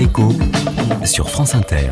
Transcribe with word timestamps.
l'écho 0.00 0.32
sur 1.04 1.28
France 1.28 1.54
Inter. 1.54 1.90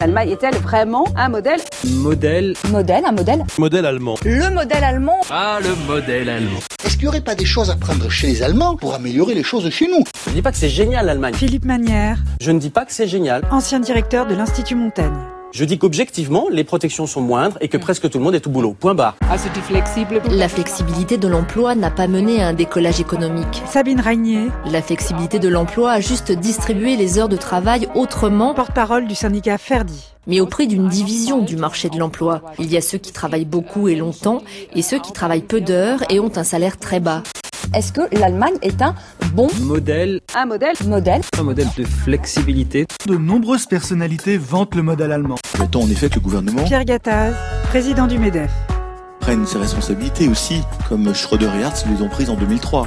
L'Allemagne 0.00 0.30
est-elle 0.30 0.56
vraiment 0.56 1.04
un 1.16 1.28
modèle 1.28 1.60
Modèle. 1.84 2.54
Modèle, 2.72 3.04
un 3.06 3.12
modèle 3.12 3.44
Modèle 3.56 3.86
allemand. 3.86 4.16
Le 4.24 4.50
modèle 4.50 4.82
allemand 4.82 5.20
Ah, 5.30 5.58
le 5.62 5.74
modèle 5.86 6.28
allemand. 6.28 6.58
Est-ce 6.84 6.94
qu'il 6.94 7.02
n'y 7.02 7.08
aurait 7.08 7.20
pas 7.20 7.36
des 7.36 7.44
choses 7.44 7.70
à 7.70 7.76
prendre 7.76 8.10
chez 8.10 8.26
les 8.26 8.42
Allemands 8.42 8.74
pour 8.76 8.94
améliorer 8.94 9.34
les 9.34 9.44
choses 9.44 9.70
chez 9.70 9.86
nous? 9.86 10.02
Je 10.24 10.30
ne 10.30 10.34
dis 10.34 10.42
pas 10.42 10.50
que 10.50 10.58
c'est 10.58 10.68
génial 10.68 11.06
l'Allemagne. 11.06 11.34
Philippe 11.34 11.64
Manière, 11.64 12.18
Je 12.40 12.50
ne 12.50 12.58
dis 12.58 12.70
pas 12.70 12.84
que 12.84 12.92
c'est 12.92 13.06
génial. 13.06 13.42
ancien 13.52 13.78
directeur 13.78 14.26
de 14.26 14.34
l'Institut 14.34 14.74
Montaigne. 14.74 15.14
Je 15.52 15.64
dis 15.64 15.78
qu'objectivement, 15.78 16.46
les 16.50 16.64
protections 16.64 17.06
sont 17.06 17.20
moindres 17.20 17.56
et 17.60 17.68
que 17.68 17.76
presque 17.76 18.10
tout 18.10 18.18
le 18.18 18.24
monde 18.24 18.34
est 18.34 18.46
au 18.46 18.50
boulot. 18.50 18.74
Point 18.78 18.94
barre. 18.94 19.16
La 20.30 20.48
flexibilité 20.48 21.16
de 21.16 21.28
l'emploi 21.28 21.74
n'a 21.74 21.90
pas 21.90 22.06
mené 22.08 22.42
à 22.42 22.48
un 22.48 22.52
décollage 22.52 23.00
économique. 23.00 23.62
Sabine 23.66 24.00
Ragnier, 24.00 24.48
La 24.70 24.82
flexibilité 24.82 25.38
de 25.38 25.48
l'emploi 25.48 25.92
a 25.92 26.00
juste 26.00 26.32
distribué 26.32 26.96
les 26.96 27.18
heures 27.18 27.28
de 27.28 27.36
travail 27.36 27.88
autrement, 27.94 28.54
porte-parole 28.54 29.06
du 29.06 29.14
syndicat 29.14 29.56
Ferdi. 29.58 30.12
mais 30.26 30.40
au 30.40 30.46
prix 30.46 30.66
d'une 30.66 30.88
division 30.88 31.40
du 31.42 31.56
marché 31.56 31.88
de 31.88 31.98
l'emploi. 31.98 32.42
Il 32.58 32.70
y 32.72 32.76
a 32.76 32.80
ceux 32.80 32.98
qui 32.98 33.12
travaillent 33.12 33.44
beaucoup 33.44 33.88
et 33.88 33.94
longtemps 33.94 34.42
et 34.74 34.82
ceux 34.82 34.98
qui 34.98 35.12
travaillent 35.12 35.40
peu 35.42 35.60
d'heures 35.60 36.02
et 36.10 36.18
ont 36.18 36.32
un 36.36 36.44
salaire 36.44 36.78
très 36.78 36.98
bas. 36.98 37.22
Est-ce 37.74 37.92
que 37.92 38.02
l'Allemagne 38.18 38.56
est 38.62 38.80
un 38.82 38.94
bon 39.34 39.48
Modèle. 39.60 40.20
Un 40.34 40.46
modèle 40.46 40.74
modèle? 40.86 41.20
Un 41.38 41.42
modèle 41.42 41.68
de 41.76 41.84
flexibilité. 41.84 42.86
De 43.06 43.16
nombreuses 43.16 43.66
personnalités 43.66 44.38
vantent 44.38 44.74
le 44.74 44.82
modèle 44.82 45.12
allemand. 45.12 45.36
Mettons 45.58 45.82
en 45.82 45.90
effet 45.90 46.08
que 46.08 46.16
le 46.16 46.20
gouvernement 46.20 46.64
Pierre 46.64 46.84
Gattaz, 46.84 47.34
président 47.68 48.06
du 48.06 48.18
MEDEF. 48.18 48.50
Prenne 49.26 49.44
ses 49.44 49.58
responsabilités 49.58 50.28
aussi, 50.28 50.62
comme 50.88 51.12
Schröder 51.12 51.50
et 51.58 51.62
Hertz 51.62 51.84
les 51.90 52.00
ont 52.00 52.08
prises 52.08 52.30
en 52.30 52.36
2003. 52.36 52.86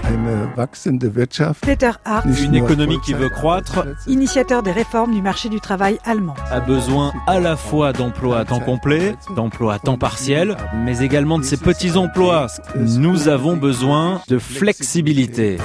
Peter 1.61 1.91
Hart, 2.05 2.25
Une 2.41 2.55
économie 2.55 2.97
qui 3.01 3.13
veut 3.13 3.27
croître 3.27 3.85
initiateur 4.07 4.63
des 4.63 4.71
réformes 4.71 5.13
du 5.13 5.21
marché 5.21 5.49
du 5.49 5.59
travail 5.59 5.99
allemand. 6.05 6.35
a 6.49 6.61
besoin 6.61 7.11
à 7.27 7.41
la 7.41 7.57
fois 7.57 7.91
d'emplois 7.91 8.39
à 8.39 8.45
temps 8.45 8.61
complet, 8.61 9.17
d'emplois 9.35 9.73
à 9.73 9.79
temps 9.79 9.97
partiel, 9.97 10.55
mais 10.73 10.99
également 10.99 11.39
de 11.39 11.43
ces 11.43 11.57
petits 11.57 11.97
emplois. 11.97 12.47
Nous 12.77 13.27
avons 13.27 13.57
besoin 13.57 14.21
de 14.29 14.39
flexibilité. 14.39 15.57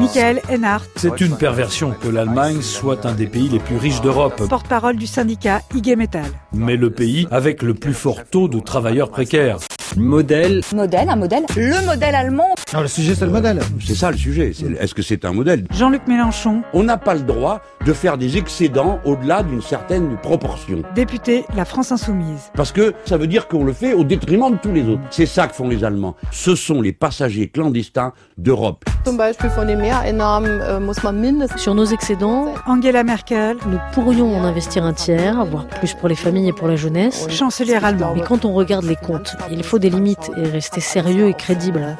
Michael 0.00 0.42
Enhart, 0.52 0.82
C'est 0.96 1.20
une 1.20 1.36
perversion 1.36 1.94
que 2.02 2.08
l'Allemagne 2.08 2.60
soit 2.60 3.06
un 3.06 3.12
des 3.12 3.28
pays 3.28 3.48
les 3.48 3.60
plus 3.60 3.76
riches 3.76 4.00
d'Europe, 4.00 4.42
porte-parole 4.48 4.96
du 4.96 5.06
syndicat 5.06 5.60
IG 5.76 5.96
Metall. 5.96 6.26
mais 6.52 6.74
le 6.74 6.90
pays 6.90 7.28
avec 7.30 7.62
le 7.62 7.74
plus 7.74 7.94
fort 7.94 8.24
taux 8.28 8.48
de 8.48 8.58
travailleurs 8.58 9.10
précaires. 9.10 9.58
Modèle. 9.96 10.60
Modèle, 10.74 11.08
un 11.08 11.16
modèle 11.16 11.44
Le 11.56 11.84
modèle 11.86 12.14
allemand 12.14 12.48
Non, 12.74 12.82
le 12.82 12.88
sujet 12.88 13.14
c'est 13.14 13.24
le 13.24 13.30
modèle. 13.32 13.60
C'est 13.84 13.94
ça 13.94 14.10
le 14.10 14.16
sujet. 14.16 14.52
Est-ce 14.78 14.94
que 14.94 15.02
c'est 15.02 15.24
un 15.24 15.32
modèle? 15.32 15.64
Jean-Luc 15.72 16.06
Mélenchon, 16.06 16.62
On 16.72 16.82
n'a 16.82 16.96
pas 16.98 17.14
le 17.14 17.20
droit 17.22 17.60
de 17.84 17.92
faire 17.92 18.18
des 18.18 18.36
excédents 18.36 19.00
au-delà 19.04 19.42
d'une 19.42 19.62
certaine 19.62 20.16
proportion. 20.18 20.82
député 20.94 21.44
La 21.56 21.64
France 21.64 21.92
Insoumise. 21.92 22.50
Parce 22.54 22.72
que 22.72 22.92
ça 23.06 23.16
veut 23.16 23.26
dire 23.26 23.48
qu'on 23.48 23.64
le 23.64 23.72
fait 23.72 23.94
au 23.94 24.04
détriment 24.04 24.50
de 24.52 24.56
tous 24.58 24.72
les 24.72 24.82
autres. 24.88 25.00
C'est 25.10 25.26
ça 25.26 25.46
que 25.46 25.54
font 25.54 25.68
les 25.68 25.84
Allemands. 25.84 26.16
Ce 26.30 26.54
sont 26.54 26.80
les 26.80 26.92
passagers 26.92 27.48
clandestins 27.48 28.12
d'Europe. 28.36 28.84
Sur 31.56 31.74
nos 31.74 31.84
excédents, 31.86 32.54
Angela 32.66 33.04
Merkel, 33.04 33.56
nous 33.66 33.78
pourrions 33.92 34.36
en 34.36 34.44
investir 34.44 34.84
un 34.84 34.92
tiers, 34.92 35.44
voire 35.46 35.66
plus 35.66 35.94
pour 35.94 36.08
les 36.08 36.14
familles 36.14 36.48
et 36.48 36.52
pour 36.52 36.68
la 36.68 36.76
jeunesse. 36.76 37.26
chancelière 37.30 37.84
allemande. 37.84 38.16
Mais 38.16 38.22
quand 38.22 38.44
on 38.44 38.52
regarde 38.52 38.84
les 38.84 38.96
comptes, 38.96 39.34
il 39.50 39.62
faut 39.62 39.77
des 39.78 39.90
limites 39.90 40.30
et 40.36 40.42
rester 40.48 40.80
sérieux 40.80 41.28
et 41.28 41.34
crédible. 41.34 41.96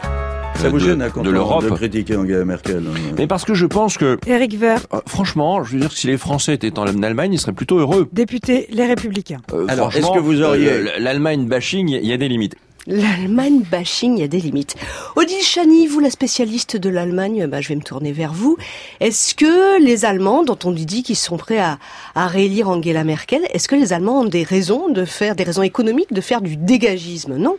Ça 0.56 0.70
vous 0.70 0.80
gêne 0.80 1.02
hein, 1.02 1.10
de 1.14 1.20
on- 1.20 1.32
l'Europe. 1.32 1.62
de 1.64 1.70
critiquer 1.70 2.16
Angela 2.16 2.44
Merkel 2.44 2.78
hein. 2.88 3.12
Mais 3.16 3.28
parce 3.28 3.44
que 3.44 3.54
je 3.54 3.64
pense 3.66 3.96
que, 3.96 4.18
Éric 4.26 4.56
Woerth, 4.60 4.88
euh, 4.92 4.98
franchement, 5.06 5.62
je 5.62 5.74
veux 5.74 5.80
dire 5.80 5.90
que 5.90 5.94
si 5.96 6.08
les 6.08 6.16
Français 6.16 6.54
étaient 6.54 6.76
en 6.80 7.02
Allemagne, 7.02 7.32
ils 7.32 7.38
seraient 7.38 7.52
plutôt 7.52 7.78
heureux. 7.78 8.08
député 8.12 8.66
Les 8.70 8.84
Républicains. 8.86 9.40
Euh, 9.52 9.66
Alors, 9.68 9.94
est-ce 9.94 10.10
que 10.10 10.18
vous 10.18 10.42
auriez- 10.42 10.68
euh, 10.72 10.88
L'Allemagne 10.98 11.46
bashing, 11.46 11.88
il 11.90 12.04
y 12.04 12.12
a 12.12 12.16
des 12.16 12.28
limites. 12.28 12.56
L'Allemagne 12.88 13.60
bashing, 13.70 14.16
il 14.16 14.20
y 14.20 14.24
a 14.24 14.28
des 14.28 14.40
limites. 14.40 14.74
Odile 15.14 15.42
Chani, 15.42 15.86
vous 15.86 16.00
la 16.00 16.10
spécialiste 16.10 16.76
de 16.76 16.88
l'Allemagne, 16.88 17.46
bah, 17.46 17.60
je 17.60 17.68
vais 17.68 17.76
me 17.76 17.82
tourner 17.82 18.10
vers 18.12 18.32
vous. 18.32 18.56
Est-ce 19.00 19.34
que 19.34 19.80
les 19.80 20.04
Allemands, 20.06 20.42
dont 20.42 20.58
on 20.64 20.72
dit 20.72 21.02
qu'ils 21.04 21.14
sont 21.16 21.36
prêts 21.36 21.58
à, 21.58 21.78
à 22.16 22.26
réélire 22.26 22.68
Angela 22.70 23.04
Merkel, 23.04 23.42
est-ce 23.52 23.68
que 23.68 23.76
les 23.76 23.92
Allemands 23.92 24.22
ont 24.22 24.24
des 24.28 24.42
raisons 24.42 24.88
de 24.88 25.04
faire, 25.04 25.36
des 25.36 25.44
raisons 25.44 25.62
économiques 25.62 26.12
de 26.14 26.20
faire 26.20 26.40
du 26.40 26.56
dégagisme? 26.56 27.36
Non 27.36 27.56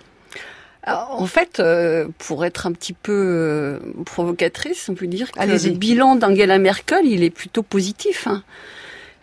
En 0.88 1.25
fait, 1.25 1.59
euh, 1.59 2.07
pour 2.17 2.45
être 2.45 2.66
un 2.66 2.72
petit 2.72 2.94
peu 2.94 3.12
euh, 3.13 3.79
provocatrice, 4.06 4.88
on 4.90 4.95
peut 4.95 5.07
dire 5.07 5.31
que 5.31 5.40
le 5.56 5.57
bilan 5.78 6.16
d'Angela 6.16 6.57
Merkel, 6.57 7.06
il 7.06 7.23
est 7.23 7.29
plutôt 7.29 7.63
positif. 7.63 8.28
hein. 8.28 8.44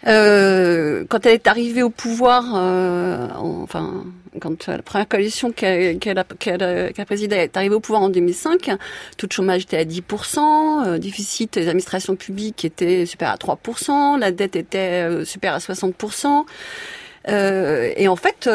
Euh, 0.06 1.05
quand 1.09 1.25
elle 1.27 1.33
est 1.34 1.47
arrivée 1.49 1.83
au 1.83 1.91
pouvoir, 1.91 2.45
euh, 2.55 3.28
en- 3.34 3.62
enfin, 3.62 4.05
quand 4.41 4.66
la 4.69 4.83
première 4.83 5.09
coalition 5.09 5.50
qu'elle 5.50 5.99
a, 6.19 6.21
a- 6.21 7.05
présidée 7.06 7.37
est 7.37 7.56
arrivée 7.56 7.75
au 7.75 7.81
pouvoir 7.81 8.03
en 8.03 8.09
2005, 8.11 8.71
taux 9.16 9.27
de 9.27 9.33
chômage 9.33 9.62
était 9.62 9.78
à 9.78 9.84
10%, 9.84 10.84
euh, 10.87 10.99
déficit 10.99 11.55
des 11.55 11.66
administrations 11.69 12.15
publiques 12.15 12.65
était 12.65 13.06
supérieur 13.06 13.34
à 13.34 13.39
3%, 13.39 14.16
la 14.19 14.31
dette 14.31 14.55
était 14.55 15.25
supérieure 15.25 15.56
à 15.56 15.61
60%. 15.61 16.45
Euh, 17.28 17.91
et 17.97 18.06
en 18.06 18.16
fait, 18.16 18.49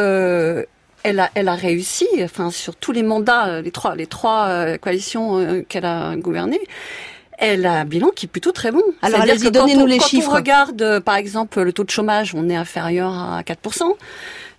elle 1.03 1.19
a, 1.19 1.29
elle 1.35 1.47
a 1.47 1.55
réussi, 1.55 2.07
enfin 2.23 2.51
sur 2.51 2.75
tous 2.75 2.91
les 2.91 3.03
mandats, 3.03 3.47
euh, 3.47 3.61
les 3.61 3.71
trois, 3.71 3.95
les 3.95 4.07
trois 4.07 4.47
euh, 4.47 4.77
coalitions 4.77 5.37
euh, 5.39 5.61
qu'elle 5.67 5.85
a 5.85 6.15
gouvernées. 6.15 6.61
Elle 7.37 7.65
a 7.65 7.73
un 7.79 7.85
bilan 7.85 8.09
qui 8.15 8.27
est 8.27 8.29
plutôt 8.29 8.51
très 8.51 8.71
bon. 8.71 8.83
Alors, 9.01 9.21
allez-y, 9.21 9.45
quand 9.45 9.51
donnez-nous 9.51 9.81
on- 9.81 9.85
les 9.87 9.97
quand 9.97 10.05
chiffres. 10.07 10.29
on 10.31 10.35
regarde, 10.35 10.99
par 10.99 11.15
exemple, 11.15 11.59
le 11.61 11.73
taux 11.73 11.83
de 11.83 11.89
chômage, 11.89 12.35
on 12.35 12.47
est 12.49 12.55
inférieur 12.55 13.11
à 13.13 13.41
4%. 13.41 13.95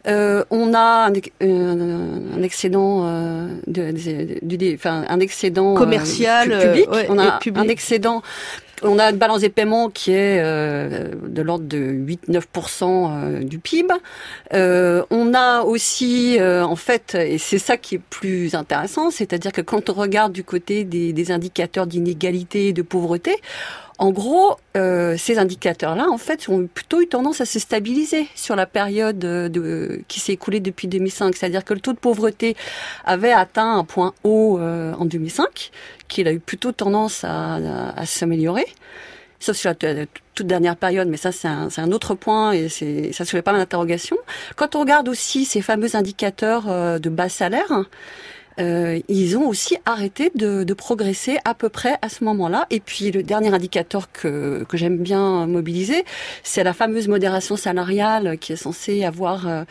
Euh, 0.09 0.43
on 0.51 0.75
a 0.75 1.07
un, 1.09 1.13
euh, 1.45 2.19
un 2.37 2.43
excédent 2.43 3.03
euh, 3.07 3.47
de, 3.69 3.93
de- 3.93 4.57
du- 4.57 4.75
enfin, 4.75 5.05
un 5.09 5.21
excédent 5.21 5.75
Commercial, 5.75 6.49
pu- 6.51 6.67
public. 6.67 6.91
ouais, 6.91 7.07
on 7.09 7.19
a 7.21 7.39
public. 7.39 7.65
un 7.65 7.69
excédent. 7.69 8.21
On 8.85 8.99
a 8.99 9.11
une 9.11 9.17
balance 9.17 9.41
des 9.41 9.49
paiements 9.49 9.91
qui 9.91 10.13
est 10.13 10.41
euh, 10.43 11.11
de 11.27 11.43
l'ordre 11.43 11.65
de 11.65 11.79
8-9% 11.79 12.85
euh, 12.85 13.45
du 13.45 13.59
PIB. 13.59 13.95
Euh, 14.55 15.05
on 15.11 15.35
a 15.35 15.63
aussi, 15.63 16.39
en 16.41 16.77
fait, 16.77 17.15
et 17.15 17.39
c'est 17.39 17.59
ça 17.59 17.77
qui 17.77 17.97
est 17.97 18.03
plus 18.11 18.55
intéressant, 18.55 19.11
c'est-à-dire 19.11 19.53
que 19.53 19.61
quand 19.61 19.91
on 19.91 19.95
regarde 19.95 20.33
du 20.33 20.45
côté 20.45 20.85
des, 20.85 21.31
indicateurs 21.31 21.87
d'inégalité 21.87 22.69
et 22.69 22.73
de 22.73 22.83
pauvreté, 22.83 23.37
en 23.99 24.11
gros, 24.11 24.57
ces 24.75 25.39
indicateurs-là, 25.39 26.09
en 26.11 26.19
fait, 26.19 26.49
ont 26.49 26.67
plutôt 26.67 27.01
eu 27.01 27.07
tendance 27.07 27.41
à 27.41 27.45
se 27.45 27.61
stabiliser 27.61 28.27
sur 28.35 28.57
la 28.57 28.67
période 28.67 29.19
de, 29.19 30.03
qui 30.09 30.19
s'est 30.19 30.33
écoulée 30.33 30.59
depuis 30.59 30.89
2005. 30.89 31.37
C'est-à-dire 31.37 31.65
que 31.65 31.75
le 31.75 31.81
taux 31.81 31.93
de 31.93 31.99
pauvreté 31.99 32.57
avait 33.05 33.33
atteint 33.33 33.77
un 33.77 33.85
point 33.85 34.15
haut 34.25 34.59
en 34.59 35.05
2005, 35.05 35.71
qu'il 36.13 36.29
a 36.29 36.33
eu 36.33 36.41
plutôt 36.41 36.73
tendance 36.73 37.25
à, 37.25 38.05
s'améliorer. 38.05 38.67
Sauf 39.41 39.57
sur 39.57 39.73
la 39.83 40.07
toute 40.35 40.47
dernière 40.47 40.77
période, 40.77 41.09
mais 41.09 41.17
ça 41.17 41.33
c'est 41.33 41.49
un, 41.49 41.93
autre 41.93 42.15
point 42.15 42.53
et 42.53 42.69
ça 42.69 43.25
soulève 43.25 43.43
pas 43.43 43.51
mal 43.53 43.61
d'interrogations. 43.61 44.19
Quand 44.55 44.77
on 44.77 44.81
regarde 44.81 45.09
aussi 45.09 45.45
ces 45.45 45.63
fameux 45.63 45.97
indicateurs 45.97 46.69
euh, 46.69 47.01
de 47.01 47.11
bas 47.11 47.29
salaire, 47.29 47.73
euh, 48.61 49.01
ils 49.09 49.37
ont 49.39 49.47
aussi 49.49 49.77
arrêté 49.87 50.31
de, 50.35 50.65
de 50.65 50.75
progresser 50.75 51.39
à 51.45 51.55
peu 51.55 51.69
près 51.69 51.97
à 52.03 52.09
ce 52.09 52.25
moment-là. 52.25 52.67
Et 52.71 52.81
puis 52.81 53.11
le 53.11 53.23
dernier 53.23 53.53
indicateur 53.55 54.11
que, 54.13 54.65
que 54.69 54.77
j'aime 54.77 54.99
bien 54.99 55.47
mobiliser, 55.47 56.05
c'est 56.43 56.65
la 56.65 56.73
fameuse 56.73 57.09
modération 57.09 57.57
salariale 57.57 58.39
qui 58.39 58.53
est 58.53 58.57
censée 58.57 59.05
avoir 59.05 59.47
euh, 59.49 59.65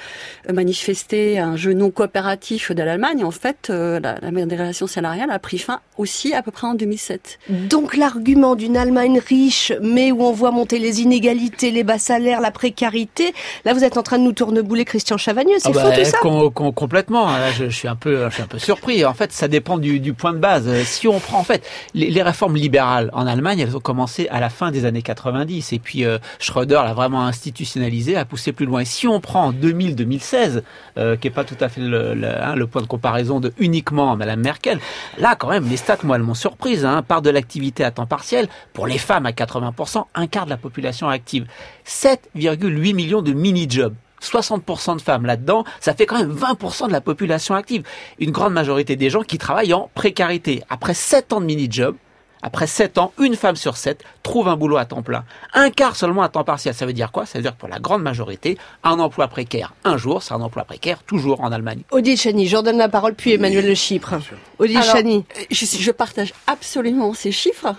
manifesté 0.52 1.40
un 1.40 1.56
jeu 1.56 1.74
non 1.74 1.92
coopératif 1.92 2.72
de 2.72 2.84
l'Allemagne. 2.84 3.24
En 3.24 3.32
fait, 3.32 3.68
euh, 3.70 4.00
la, 4.00 4.20
la 4.22 4.32
modération 4.32 4.88
salariale 4.88 5.32
a 5.32 5.40
pris 5.40 5.58
fin 5.58 5.80
aussi 5.98 6.34
à 6.34 6.42
peu 6.42 6.52
près 6.52 6.68
en 6.68 6.74
2007. 6.74 7.40
Donc 7.50 7.96
l'argument 7.96 8.56
d'une 8.56 8.78
Allemagne 8.78 9.20
riche, 9.26 9.72
mais 9.82 10.12
où 10.12 10.24
on 10.24 10.32
voit 10.32 10.52
monter 10.52 10.80
les 10.80 11.02
inégalités, 11.02 11.72
les 11.72 11.84
bas 11.84 11.98
salaires, 12.00 12.42
la 12.42 12.52
précarité, 12.52 13.34
là 13.66 13.74
vous 13.74 13.84
êtes 13.84 13.98
en 13.98 14.04
train 14.04 14.18
de 14.18 14.24
nous 14.24 14.34
tournebouler 14.34 14.86
Christian 14.86 15.18
Chavagneux, 15.18 15.56
c'est 15.60 15.70
Ah 15.70 15.74
faux 15.74 15.90
bah, 15.90 15.98
tout 15.98 16.06
ça? 16.06 16.18
com- 16.22 16.52
com- 16.54 16.74
Complètement. 16.74 17.26
Là, 17.26 17.52
je, 17.52 17.66
je 17.66 17.76
suis 17.76 17.88
un 17.88 17.96
peu, 17.96 18.28
je 18.30 18.34
suis 18.34 18.44
un 18.44 18.48
peu 18.48 18.58
surpris. 18.72 19.04
En 19.04 19.14
fait, 19.14 19.34
ça 19.34 19.50
dépend 19.50 19.78
du, 19.78 20.14
point 20.14 20.32
de 20.32 20.38
base. 20.38 20.66
Euh, 20.68 20.84
Si 20.86 21.06
on 21.06 21.20
prend 21.20 21.40
en 21.40 21.44
fait 21.44 21.68
les, 21.94 22.22
réformes 22.22 22.56
libérales 22.56 23.10
en 23.12 23.28
Allemagne, 23.28 23.60
elles 23.60 23.76
ont 23.76 23.82
commencé 23.82 24.30
à 24.30 24.40
la 24.40 24.50
fin 24.50 24.72
des 24.72 24.86
années 24.86 25.02
90 25.02 25.74
et 25.74 25.80
puis 25.80 26.06
euh, 26.06 26.20
Schröder 26.40 26.82
l'a 26.86 26.94
vraiment 26.94 27.26
institutionnalisé, 27.26 28.16
a 28.16 28.24
poussé 28.24 28.54
plus 28.54 28.66
loin. 28.66 28.82
Et 28.82 28.86
si 28.86 29.08
on 29.10 29.20
prend 29.20 29.48
en 29.48 29.52
2000-2016, 29.52 30.62
euh, 30.98 31.18
qui 31.18 31.28
est 31.28 31.32
pas 31.32 31.44
tout 31.44 31.58
à 31.60 31.68
fait 31.68 31.82
le, 31.82 32.24
hein, 32.24 32.56
point 32.72 32.82
de 32.82 32.88
comparaison 32.88 33.42
de 33.42 33.52
uniquement 33.60 34.16
Madame 34.16 34.40
Merkel, 34.40 34.80
là 35.18 35.36
quand 35.36 35.50
même 35.50 35.68
les 35.68 35.78
stats 35.78 35.98
moi 36.04 36.16
elles 36.16 36.24
m'ont 36.24 36.34
surprise. 36.34 36.86
Hein, 36.86 37.02
part 37.02 37.22
de 37.22 37.30
l'activité 37.30 37.84
à 37.84 37.92
temps 37.92 38.06
partiel 38.06 38.48
pour 38.72 38.88
les 38.88 38.98
femmes 38.98 39.26
à 39.26 39.32
80%, 39.32 40.06
un 40.16 40.28
quart 40.28 40.46
de 40.46 40.50
la 40.50 40.58
population 40.58 41.10
active, 41.10 41.46
7,8 41.86 42.94
millions 42.94 43.22
de 43.22 43.34
mini-jobs. 43.34 43.96
60% 44.22 44.98
de 44.98 45.02
femmes 45.02 45.26
là-dedans, 45.26 45.64
ça 45.80 45.94
fait 45.94 46.06
quand 46.06 46.18
même 46.18 46.34
20% 46.36 46.88
de 46.88 46.92
la 46.92 47.02
population 47.02 47.56
active. 47.56 47.84
Une 48.20 48.32
grande 48.32 48.54
majorité 48.54 48.96
des 48.96 49.10
gens 49.10 49.22
qui 49.22 49.38
travaillent 49.38 49.74
en 49.74 49.90
précarité. 49.94 50.64
Après 50.70 50.94
7 50.94 51.34
ans 51.34 51.42
de 51.42 51.46
mini-job, 51.46 51.96
après 52.44 52.66
7 52.68 52.98
ans, 52.98 53.14
une 53.20 53.36
femme 53.36 53.56
sur 53.56 53.78
7 53.78 54.04
trouve 54.24 54.48
un 54.48 54.56
boulot 54.56 54.78
à 54.78 54.86
temps 54.86 55.04
plein. 55.04 55.26
Un 55.54 55.70
quart 55.70 55.96
seulement 55.96 56.24
à 56.24 56.30
temps 56.30 56.44
partiel. 56.44 56.74
Ça 56.74 56.86
veut 56.86 56.94
dire 56.94 57.12
quoi? 57.12 57.26
Ça 57.26 57.38
veut 57.38 57.44
dire 57.44 57.54
que 57.54 57.60
pour 57.60 57.70
la 57.70 57.80
grande 57.80 58.02
majorité, 58.02 58.58
un 58.84 59.00
emploi 59.00 59.28
précaire 59.28 59.74
un 59.84 59.98
jour, 59.98 60.24
c'est 60.24 60.34
un 60.34 60.42
emploi 60.42 60.64
précaire 60.64 61.04
toujours 61.04 61.42
en 61.42 61.52
Allemagne. 61.52 61.82
Odile 61.92 62.18
Chani, 62.18 62.48
je 62.48 62.58
redonne 62.58 62.78
la 62.78 62.90
parole, 62.90 63.14
puis 63.14 63.34
Emmanuel 63.34 63.68
Le 63.68 63.76
Chypre. 63.76 64.16
Odile 64.58 64.82
Chani. 64.82 65.24
Je, 65.52 65.66
je 65.66 65.92
partage 65.92 66.34
absolument 66.48 67.14
ces 67.14 67.32
chiffres. 67.32 67.76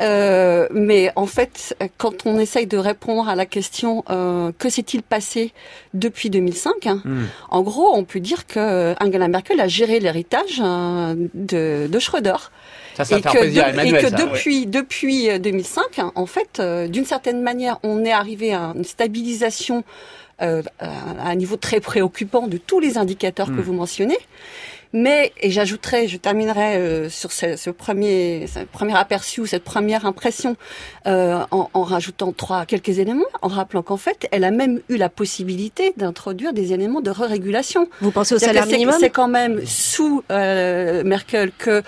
Euh, 0.00 0.66
mais 0.72 1.10
en 1.16 1.26
fait, 1.26 1.76
quand 1.98 2.24
on 2.26 2.38
essaye 2.38 2.66
de 2.66 2.76
répondre 2.78 3.28
à 3.28 3.34
la 3.36 3.46
question 3.46 4.04
euh, 4.10 4.50
que 4.58 4.68
s'est-il 4.70 5.02
passé 5.02 5.52
depuis 5.94 6.30
2005, 6.30 6.86
hein, 6.86 7.02
Hmm. 7.04 7.24
en 7.50 7.62
gros, 7.62 7.90
on 7.94 8.04
peut 8.04 8.20
dire 8.20 8.46
que 8.46 8.94
Angela 9.02 9.28
Merkel 9.28 9.60
a 9.60 9.68
géré 9.68 10.00
l'héritage 10.00 10.60
euh, 10.64 11.14
de, 11.34 11.86
de 11.90 11.98
Schröder. 11.98 12.36
Ça, 12.94 13.04
ça 13.04 13.18
et 13.18 13.22
que, 13.22 13.38
de- 13.54 13.58
Emmanuel, 13.58 13.86
et 13.86 14.02
que 14.02 14.08
ça, 14.10 14.16
ouais. 14.16 14.30
depuis 14.30 14.66
depuis 14.66 15.30
euh, 15.30 15.38
2005, 15.38 15.98
hein, 15.98 16.12
en 16.14 16.26
fait, 16.26 16.58
euh, 16.60 16.88
d'une 16.88 17.04
certaine 17.06 17.42
manière, 17.42 17.78
on 17.82 18.04
est 18.04 18.12
arrivé 18.12 18.52
à 18.54 18.72
une 18.76 18.84
stabilisation 18.84 19.84
euh, 20.40 20.62
à 20.80 21.28
un 21.28 21.34
niveau 21.34 21.56
très 21.56 21.80
préoccupant 21.80 22.48
de 22.48 22.56
tous 22.56 22.80
les 22.80 22.98
indicateurs 22.98 23.46
que 23.48 23.52
Hmm. 23.52 23.60
vous 23.60 23.72
mentionnez. 23.74 24.18
Mais, 24.92 25.32
et 25.40 25.50
j'ajouterai, 25.50 26.06
je 26.06 26.16
terminerai 26.18 26.76
euh, 26.76 27.08
sur 27.08 27.32
ce, 27.32 27.56
ce 27.56 27.70
premier, 27.70 28.46
ce 28.46 28.60
premier 28.64 28.96
aperçu, 28.96 29.46
cette 29.46 29.64
première 29.64 30.04
impression, 30.04 30.56
euh, 31.06 31.42
en, 31.50 31.70
en 31.72 31.82
rajoutant 31.82 32.32
trois 32.32 32.66
quelques 32.66 32.98
éléments, 32.98 33.24
en 33.40 33.48
rappelant 33.48 33.82
qu'en 33.82 33.96
fait, 33.96 34.28
elle 34.32 34.44
a 34.44 34.50
même 34.50 34.80
eu 34.88 34.96
la 34.96 35.08
possibilité 35.08 35.94
d'introduire 35.96 36.52
des 36.52 36.72
éléments 36.72 37.00
de 37.00 37.10
régulation. 37.10 37.88
Vous 38.00 38.10
pensez 38.10 38.34
au 38.34 38.38
salaire 38.38 38.66
minimum? 38.66 38.94
C'est 39.00 39.10
quand 39.10 39.28
même 39.28 39.64
sous 39.66 40.22
euh, 40.30 41.02
Merkel 41.04 41.52
que 41.56 41.82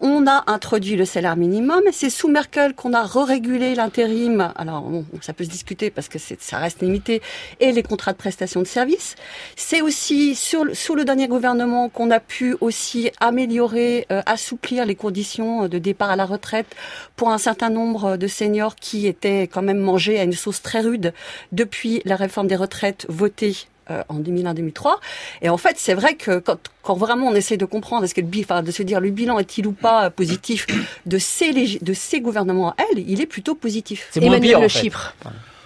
on 0.00 0.26
a 0.26 0.44
introduit 0.46 0.96
le 0.96 1.04
salaire 1.04 1.36
minimum. 1.36 1.82
C'est 1.92 2.10
sous 2.10 2.28
Merkel 2.28 2.74
qu'on 2.74 2.92
a 2.92 3.02
re-régulé 3.02 3.74
l'intérim. 3.74 4.52
Alors, 4.56 4.82
bon, 4.82 5.04
ça 5.20 5.32
peut 5.32 5.44
se 5.44 5.50
discuter 5.50 5.90
parce 5.90 6.08
que 6.08 6.18
ça 6.18 6.58
reste 6.58 6.82
limité. 6.82 7.22
Et 7.60 7.72
les 7.72 7.82
contrats 7.82 8.12
de 8.12 8.18
prestation 8.18 8.60
de 8.60 8.66
services. 8.66 9.16
C'est 9.56 9.82
aussi 9.82 10.34
sous 10.34 10.94
le 10.94 11.04
dernier 11.04 11.28
gouvernement 11.28 11.88
qu'on 11.88 12.10
a 12.10 12.20
pu 12.20 12.56
aussi 12.60 13.10
améliorer, 13.20 14.06
euh, 14.10 14.22
assouplir 14.26 14.86
les 14.86 14.94
conditions 14.94 15.68
de 15.68 15.78
départ 15.78 16.10
à 16.10 16.16
la 16.16 16.26
retraite 16.26 16.74
pour 17.16 17.30
un 17.30 17.38
certain 17.38 17.70
nombre 17.70 18.16
de 18.16 18.26
seniors 18.26 18.76
qui 18.76 19.06
étaient 19.06 19.42
quand 19.42 19.62
même 19.62 19.78
mangés 19.78 20.18
à 20.18 20.24
une 20.24 20.32
sauce 20.32 20.62
très 20.62 20.80
rude 20.80 21.12
depuis 21.52 22.02
la 22.04 22.16
réforme 22.16 22.48
des 22.48 22.56
retraites 22.56 23.06
votée 23.08 23.56
euh, 23.90 24.02
en 24.08 24.20
2001-2003. 24.20 24.96
Et 25.42 25.48
en 25.48 25.56
fait, 25.56 25.76
c'est 25.78 25.94
vrai 25.94 26.14
que 26.14 26.38
quand, 26.38 26.58
quand 26.82 26.94
vraiment 26.94 27.28
on 27.28 27.34
essaie 27.34 27.56
de 27.56 27.64
comprendre, 27.64 28.04
est-ce 28.04 28.14
que 28.14 28.20
le 28.20 28.26
bilan, 28.26 28.44
enfin, 28.48 28.62
de 28.62 28.70
se 28.70 28.82
dire 28.82 29.00
le 29.00 29.10
bilan 29.10 29.38
est-il 29.38 29.66
ou 29.66 29.72
pas 29.72 30.06
euh, 30.06 30.10
positif 30.10 30.66
de 31.06 31.18
ces, 31.18 31.78
de 31.80 31.94
ces 31.94 32.20
gouvernements 32.20 32.70
à 32.70 32.76
elle, 32.78 33.08
il 33.08 33.20
est 33.20 33.26
plutôt 33.26 33.54
positif. 33.54 34.08
C'est 34.10 34.20
moins 34.20 34.40
pire, 34.40 34.58
en 34.58 34.62
Le 34.62 34.68
fait. 34.68 34.80
Chypre. 34.80 35.14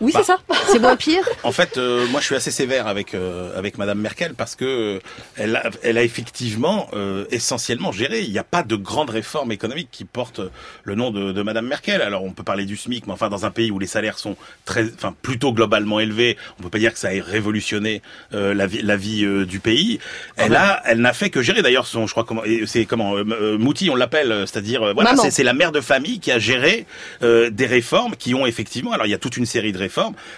Oui, 0.00 0.12
Bah, 0.15 0.21
c'est 0.23 0.27
ça. 0.27 0.39
C'est 0.71 0.79
moins 0.79 0.97
pire 0.97 1.29
En 1.43 1.53
fait, 1.53 1.77
euh, 1.79 2.06
moi, 2.09 2.21
je 2.21 2.27
suis 2.27 2.35
assez 2.35 2.50
sévère 2.50 2.87
avec 2.87 3.15
euh, 3.15 3.56
avec 3.59 3.79
Madame 3.79 3.99
Merkel 3.99 4.35
parce 4.35 4.55
que 4.55 4.65
euh, 4.65 4.99
elle 5.37 5.56
a, 5.56 5.71
elle 5.83 5.99
a 5.99 6.03
effectivement 6.03 6.89
euh, 6.95 7.25
essentiellement 7.31 7.91
géré. 7.93 8.21
Il 8.23 8.31
n'y 8.31 8.39
a 8.39 8.45
pas 8.45 8.62
de 8.62 8.77
grande 8.77 9.11
réforme 9.11 9.50
économique 9.53 9.89
qui 9.91 10.05
porte 10.05 10.41
le 10.85 10.95
nom 10.95 11.11
de, 11.11 11.33
de 11.33 11.43
Madame 11.43 11.67
Merkel. 11.67 12.00
Alors, 12.03 12.23
on 12.25 12.31
peut 12.33 12.43
parler 12.43 12.65
du 12.65 12.77
SMIC, 12.77 13.06
mais 13.06 13.12
enfin, 13.12 13.29
dans 13.29 13.45
un 13.47 13.50
pays 13.50 13.71
où 13.71 13.79
les 13.79 13.87
salaires 13.87 14.19
sont 14.19 14.37
très, 14.65 14.85
enfin, 14.95 15.15
plutôt 15.23 15.53
globalement 15.53 16.00
élevés, 16.00 16.37
on 16.59 16.62
peut 16.62 16.71
pas 16.71 16.79
dire 16.79 16.93
que 16.93 16.99
ça 16.99 17.12
ait 17.15 17.21
révolutionné 17.21 18.03
euh, 18.35 18.55
la 18.55 18.67
vie, 18.67 18.83
la 18.83 18.97
vie 18.97 19.25
euh, 19.25 19.45
du 19.47 19.59
pays. 19.61 19.99
Elle 20.37 20.55
a, 20.56 20.83
elle 20.87 21.00
n'a 21.00 21.12
fait 21.12 21.31
que 21.31 21.43
gérer. 21.43 21.62
D'ailleurs, 21.62 21.87
son, 21.87 22.06
je 22.06 22.12
crois 22.12 22.25
comment, 22.25 22.43
c'est 22.67 22.85
comment, 22.85 23.17
euh, 23.17 23.25
euh, 23.31 23.59
Mouti, 23.59 23.91
on 23.91 23.97
l'appelle, 23.97 24.31
euh, 24.33 24.47
c'est-à-dire, 24.47 24.83
euh, 24.83 24.93
voilà, 24.93 25.11
c'est 25.17 25.31
c'est 25.31 25.45
la 25.45 25.55
mère 25.55 25.73
de 25.73 25.81
famille 25.81 26.21
qui 26.21 26.31
a 26.31 26.39
géré 26.39 26.87
euh, 27.23 27.50
des 27.50 27.67
réformes 27.67 28.15
qui 28.17 28.35
ont 28.35 28.47
effectivement. 28.47 28.93
Alors, 28.93 29.06
il 29.06 29.11
y 29.11 29.15
a 29.15 29.19
toute 29.19 29.37
une 29.37 29.47
série 29.47 29.73
de 29.73 29.79
réformes. 29.79 29.88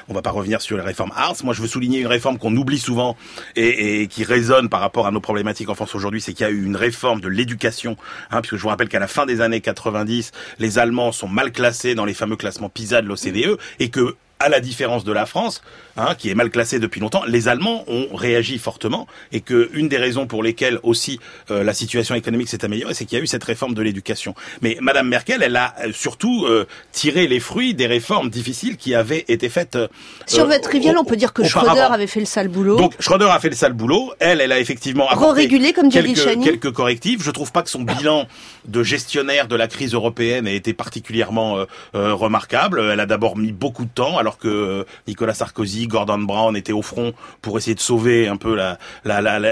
On 0.08 0.14
va 0.14 0.22
pas 0.22 0.30
revenir 0.30 0.60
sur 0.60 0.76
les 0.76 0.82
réformes 0.82 1.12
Hartz. 1.14 1.42
Moi, 1.44 1.54
je 1.54 1.62
veux 1.62 1.68
souligner 1.68 2.00
une 2.00 2.06
réforme 2.06 2.38
qu'on 2.38 2.54
oublie 2.56 2.78
souvent 2.78 3.16
et, 3.56 4.02
et 4.02 4.06
qui 4.06 4.24
résonne 4.24 4.68
par 4.68 4.80
rapport 4.80 5.06
à 5.06 5.10
nos 5.10 5.20
problématiques 5.20 5.68
en 5.68 5.74
France 5.74 5.94
aujourd'hui, 5.94 6.20
c'est 6.20 6.32
qu'il 6.32 6.46
y 6.46 6.48
a 6.48 6.52
eu 6.52 6.64
une 6.64 6.76
réforme 6.76 7.20
de 7.20 7.28
l'éducation. 7.28 7.96
Hein, 8.30 8.40
puisque 8.40 8.56
je 8.56 8.62
vous 8.62 8.68
rappelle 8.68 8.88
qu'à 8.88 8.98
la 8.98 9.08
fin 9.08 9.26
des 9.26 9.40
années 9.40 9.60
90, 9.60 10.32
les 10.58 10.78
Allemands 10.78 11.12
sont 11.12 11.28
mal 11.28 11.52
classés 11.52 11.94
dans 11.94 12.04
les 12.04 12.14
fameux 12.14 12.36
classements 12.36 12.68
PISA 12.68 13.02
de 13.02 13.08
l'OCDE 13.08 13.58
et 13.78 13.90
que 13.90 14.16
à 14.40 14.48
la 14.48 14.60
différence 14.60 15.04
de 15.04 15.12
la 15.12 15.26
France, 15.26 15.62
hein, 15.96 16.14
qui 16.18 16.30
est 16.30 16.34
mal 16.34 16.50
classée 16.50 16.78
depuis 16.78 17.00
longtemps, 17.00 17.22
les 17.26 17.46
Allemands 17.48 17.84
ont 17.88 18.08
réagi 18.14 18.58
fortement 18.58 19.06
et 19.32 19.40
que 19.40 19.70
une 19.74 19.88
des 19.88 19.98
raisons 19.98 20.26
pour 20.26 20.42
lesquelles 20.42 20.78
aussi 20.82 21.20
euh, 21.50 21.62
la 21.62 21.74
situation 21.74 22.14
économique 22.14 22.48
s'est 22.48 22.64
améliorée, 22.64 22.94
c'est 22.94 23.04
qu'il 23.04 23.18
y 23.18 23.20
a 23.20 23.24
eu 23.24 23.26
cette 23.26 23.44
réforme 23.44 23.74
de 23.74 23.82
l'éducation. 23.82 24.34
Mais 24.62 24.78
Madame 24.80 25.08
Merkel, 25.08 25.42
elle 25.42 25.56
a 25.56 25.74
euh, 25.84 25.92
surtout 25.92 26.46
euh, 26.46 26.66
tiré 26.92 27.26
les 27.28 27.38
fruits 27.38 27.74
des 27.74 27.86
réformes 27.86 28.30
difficiles 28.30 28.76
qui 28.76 28.94
avaient 28.94 29.24
été 29.28 29.48
faites. 29.48 29.76
euh, 29.76 29.88
Si 30.26 30.40
on 30.40 30.46
veut 30.46 30.52
être 30.54 30.68
trivial, 30.68 30.96
on 30.98 31.04
peut 31.04 31.16
dire 31.16 31.32
que 31.32 31.42
auparavant. 31.42 31.74
Schröder 31.74 31.94
avait 31.94 32.06
fait 32.06 32.20
le 32.20 32.26
sale 32.26 32.48
boulot. 32.48 32.76
Donc 32.76 32.94
Schroeder 32.98 33.28
a 33.30 33.38
fait 33.40 33.50
le 33.50 33.54
sale 33.56 33.74
boulot. 33.74 34.12
Elle, 34.20 34.40
elle 34.40 34.52
a 34.52 34.58
effectivement 34.58 35.08
apporté 35.08 35.48
comme 35.72 35.90
quelques, 35.90 36.42
quelques 36.42 36.72
correctifs. 36.72 37.22
Je 37.22 37.30
trouve 37.30 37.52
pas 37.52 37.62
que 37.62 37.70
son 37.70 37.82
bilan 37.82 38.26
de 38.66 38.82
gestionnaire 38.82 39.48
de 39.48 39.56
la 39.56 39.68
crise 39.68 39.92
européenne 39.94 40.46
ait 40.46 40.56
été 40.56 40.72
particulièrement 40.72 41.58
euh, 41.58 41.64
euh, 41.94 42.14
remarquable. 42.14 42.80
Elle 42.92 43.00
a 43.00 43.06
d'abord 43.06 43.36
mis 43.36 43.52
beaucoup 43.52 43.84
de 43.84 43.90
temps, 43.90 44.18
alors 44.18 44.29
que 44.38 44.48
euh, 44.48 44.84
Nicolas 45.06 45.34
Sarkozy, 45.34 45.86
Gordon 45.86 46.18
Brown 46.18 46.56
étaient 46.56 46.72
au 46.72 46.82
front 46.82 47.12
pour 47.42 47.58
essayer 47.58 47.74
de 47.74 47.80
sauver 47.80 48.28
un 48.28 48.36
peu 48.36 48.58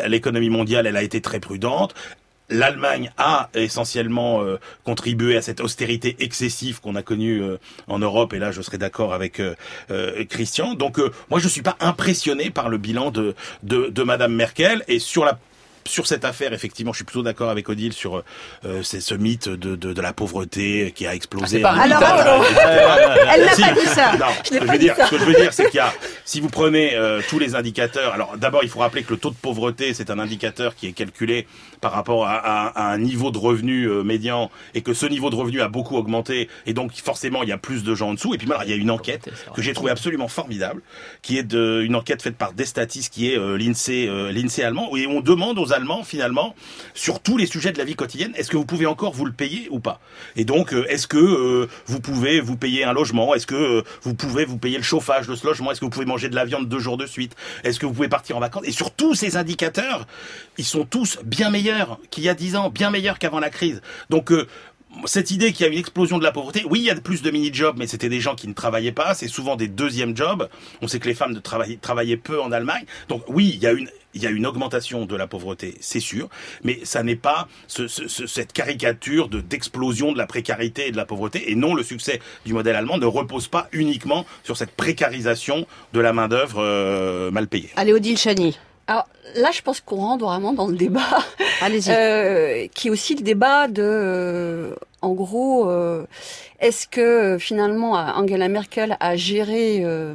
l'économie 0.07 0.51
mondiale. 0.51 0.87
Elle 0.87 0.97
a 0.97 1.03
été 1.03 1.21
très 1.21 1.41
prudente. 1.41 1.95
L'Allemagne 2.51 3.11
a 3.19 3.51
essentiellement 3.55 4.43
euh, 4.43 4.59
contribué 4.83 5.37
à 5.37 5.43
cette 5.43 5.61
austérité 5.61 6.17
excessive 6.21 6.81
qu'on 6.81 6.95
a 6.95 7.03
connue 7.03 7.43
euh, 7.43 7.59
en 7.89 7.99
Europe, 7.99 8.33
et 8.33 8.39
là 8.39 8.53
je 8.53 8.63
serai 8.63 8.79
d'accord 8.79 9.13
avec 9.13 9.43
Christian. 10.31 10.75
Donc 10.75 10.99
moi 11.29 11.41
je 11.41 11.49
suis 11.49 11.63
pas 11.63 11.77
impressionné 11.81 12.51
par 12.51 12.71
le 12.71 12.79
bilan 12.79 13.11
de, 13.11 13.35
de, 13.63 13.89
de 13.89 14.03
Madame 14.03 14.35
Merkel, 14.35 14.83
et 14.89 14.99
sur 14.99 15.25
la 15.27 15.39
sur 15.89 16.07
cette 16.07 16.25
affaire, 16.25 16.53
effectivement, 16.53 16.93
je 16.93 16.99
suis 16.99 17.05
plutôt 17.05 17.23
d'accord 17.23 17.51
avec 17.51 17.69
Odile 17.69 17.93
sur 17.93 18.23
euh, 18.65 18.83
ce 18.83 19.15
myte 19.15 19.49
de, 19.49 19.75
de, 19.77 19.93
de 19.93 20.01
la 20.01 20.13
pauvreté 20.13 20.93
qui 20.95 21.07
a 21.07 21.15
explosé. 21.15 21.63
Ah, 21.65 21.71
Alors, 21.81 21.99
mythe, 22.01 22.09
alors. 22.09 22.45
Elle 23.33 23.45
n'a 23.45 23.53
Si. 23.53 23.63
pas 23.63 23.73
dit 23.73 23.87
ça. 23.87 24.13
Non, 24.19 24.27
Je 24.45 24.49
ce 24.49 24.55
n'ai 24.55 24.61
que 24.61 24.65
je 24.65 24.67
pas 24.67 24.73
veux 24.73 24.79
dit 24.79 24.85
dire, 24.85 24.97
ça. 24.97 25.07
ce 25.07 25.11
que 25.11 25.19
je 25.19 25.25
veux 25.25 25.35
dire, 25.35 25.53
c'est 25.53 25.65
qu'il 25.67 25.77
y 25.77 25.81
a, 25.81 25.93
si 26.25 26.41
vous 26.41 26.49
prenez 26.49 26.95
euh, 26.95 27.21
tous 27.29 27.39
les 27.39 27.55
indicateurs, 27.55 28.13
alors 28.13 28.37
d'abord 28.37 28.61
il 28.63 28.69
faut 28.69 28.79
rappeler 28.81 29.03
que 29.03 29.13
le 29.13 29.19
taux 29.19 29.31
de 29.31 29.35
pauvreté 29.37 29.95
c'est 29.95 30.11
un 30.11 30.19
indicateur 30.19 30.75
qui 30.75 30.87
est 30.87 30.93
calculé 30.93 31.47
par 31.81 31.93
rapport 31.93 32.27
à, 32.27 32.35
à- 32.37 32.69
à 32.89 32.93
un 32.93 32.99
niveau 32.99 33.31
de 33.31 33.39
revenu 33.39 33.85
euh, 33.85 34.03
médian 34.03 34.51
et 34.75 34.83
que 34.83 34.93
ce 34.95 35.07
niveau 35.07 35.31
de 35.31 35.37
revenu 35.37 35.61
a 35.61 35.69
beaucoup 35.69 35.97
augmenté 35.97 36.49
et 36.67 36.75
donc 36.75 36.93
forcément 36.93 37.43
il 37.43 37.49
y 37.49 37.53
a 37.53 37.59
plus 37.59 37.83
de 37.85 37.95
gens 37.95 38.11
en 38.11 38.15
dessous. 38.15 38.35
Et 38.35 38.39
puis 38.39 38.47
voilà, 38.47 38.65
il 38.65 38.71
y 38.71 38.73
a 38.73 38.77
une 38.77 38.91
enquête 38.91 39.29
que 39.55 39.63
j'ai 39.63 39.73
trouvée 39.73 39.91
absolument 39.91 40.29
formidable, 40.29 40.83
qui 41.23 41.39
est 41.39 41.43
de, 41.43 41.83
une 41.83 41.95
enquête 41.97 42.23
faite 42.23 42.37
par 42.37 42.53
Destatis, 42.53 43.09
qui 43.11 43.33
est 43.33 43.37
l'INSEE, 43.39 44.09
l'INSEE 44.33 44.63
allemand, 44.65 44.95
et 44.97 45.07
on 45.07 45.21
demande 45.21 45.59
aux 45.59 45.73
Finalement 46.05 46.55
sur 46.95 47.21
tous 47.21 47.37
les 47.37 47.47
sujets 47.47 47.73
de 47.73 47.79
la 47.79 47.85
vie 47.85 47.95
quotidienne, 47.95 48.33
est-ce 48.37 48.51
que 48.51 48.57
vous 48.57 48.65
pouvez 48.65 48.87
encore 48.87 49.13
vous 49.13 49.25
le 49.25 49.33
payer 49.33 49.69
ou 49.71 49.81
pas? 49.81 50.01
Et 50.37 50.45
donc, 50.45 50.73
euh, 50.73 50.87
est-ce 50.89 51.07
que 51.07 51.17
euh, 51.17 51.69
vous 51.87 52.01
pouvez 52.01 52.41
vous 52.41 52.57
payer 52.57 52.85
un 52.85 52.93
logement? 52.93 53.35
Est-ce 53.35 53.47
que 53.47 53.55
euh, 53.55 53.83
vous 54.03 54.15
pouvez 54.15 54.45
vous 54.45 54.59
payer 54.59 54.77
le 54.77 54.83
chauffage 54.83 55.27
de 55.27 55.35
ce 55.35 55.47
logement? 55.47 55.71
Est-ce 55.71 55.81
que 55.81 55.85
vous 55.85 55.91
pouvez 55.91 56.07
manger 56.07 56.29
de 56.29 56.35
la 56.35 56.45
viande 56.45 56.69
deux 56.69 56.79
jours 56.79 56.97
de 56.97 57.07
suite? 57.07 57.37
Est-ce 57.65 57.79
que 57.79 57.87
vous 57.87 57.93
pouvez 57.93 58.09
partir 58.09 58.37
en 58.37 58.41
vacances? 58.41 58.65
Et 58.67 58.73
sur 58.73 58.91
tous 58.91 59.15
ces 59.15 59.37
indicateurs, 59.37 60.07
ils 60.57 60.65
sont 60.65 60.85
tous 60.85 61.19
bien 61.25 61.51
meilleurs 61.51 61.99
qu'il 62.11 62.25
y 62.25 62.29
a 62.29 62.35
dix 62.35 62.57
ans, 62.57 62.71
bien 62.71 62.91
meilleurs 62.91 63.19
qu'avant 63.19 63.41
la 63.41 63.51
crise. 63.51 63.81
Donc, 64.11 64.33
cette 65.07 65.31
idée 65.31 65.53
qu'il 65.53 65.67
y 65.67 65.69
a 65.69 65.73
une 65.73 65.79
explosion 65.79 66.19
de 66.19 66.25
la 66.25 66.33
pauvreté, 66.33 66.65
oui, 66.69 66.81
il 66.81 66.85
y 66.85 66.91
a 66.91 66.95
plus 66.97 67.23
de 67.23 67.31
mini-jobs, 67.31 67.77
mais 67.79 67.87
c'était 67.87 68.09
des 68.09 68.21
gens 68.21 68.35
qui 68.35 68.49
ne 68.49 68.53
travaillaient 68.55 68.93
pas, 68.93 69.15
c'est 69.15 69.29
souvent 69.29 69.57
des 69.57 69.69
deuxièmes 69.69 70.17
jobs. 70.17 70.49
On 70.83 70.89
sait 70.89 70.99
que 70.99 71.09
les 71.09 71.15
femmes 71.15 71.33
ne 71.33 71.39
travaillaient, 71.41 71.77
travaillaient 71.77 72.17
peu 72.17 72.41
en 72.41 72.53
Allemagne. 72.53 72.85
Donc 73.09 73.23
oui, 73.29 73.51
il 73.55 73.61
y 73.63 73.67
a 73.67 73.73
une, 73.73 73.89
il 74.15 74.23
y 74.23 74.27
a 74.27 74.31
une 74.31 74.47
augmentation 74.47 75.05
de 75.07 75.17
la 75.17 75.27
pauvreté, 75.27 75.75
c'est 75.81 76.01
sûr, 76.01 76.29
mais 76.65 76.81
ça 76.85 77.03
n'est 77.03 77.17
pas 77.17 77.47
ce, 77.67 77.87
ce- 77.87 78.09
ce- 78.09 78.27
cette 78.27 78.53
caricature 78.53 79.29
de 79.29 79.41
d'explosion 79.41 80.13
de 80.13 80.19
la 80.19 80.27
précarité 80.27 80.89
et 80.89 80.91
de 80.91 80.97
la 80.97 81.05
pauvreté. 81.05 81.51
Et 81.51 81.55
non, 81.55 81.75
le 81.75 81.83
succès 81.83 82.21
du 82.47 82.53
modèle 82.53 82.75
allemand 82.75 82.99
ne 82.99 83.07
repose 83.07 83.49
pas 83.49 83.69
uniquement 83.73 84.25
sur 84.45 84.57
cette 84.57 84.73
précarisation 84.73 85.67
de 85.93 86.01
la 86.01 86.13
main 86.13 86.29
d'œuvre 86.29 86.61
euh, 86.63 87.31
mal 87.31 87.47
payée. 87.49 87.71
Allez, 87.77 87.93
Odile 87.93 88.19
Chani. 88.19 88.59
Alors 88.87 89.07
là, 89.37 89.51
je 89.53 89.61
pense 89.61 89.83
qu'on 89.83 89.97
rentre 89.97 90.25
vraiment 90.25 90.55
dans 90.55 90.67
le 90.67 90.75
débat, 90.75 91.03
Allez-y. 91.61 91.91
euh, 91.91 92.67
qui 92.75 92.89
est 92.89 92.91
aussi 92.91 93.15
le 93.15 93.21
débat 93.21 93.69
de, 93.69 93.83
euh, 93.85 94.75
en 95.03 95.13
gros, 95.13 95.69
euh, 95.71 96.05
est-ce 96.61 96.89
que 96.89 97.01
euh, 97.01 97.39
finalement 97.39 97.93
Angela 97.93 98.49
Merkel 98.49 98.97
a 98.99 99.17
géré 99.17 99.85
euh, 99.85 100.15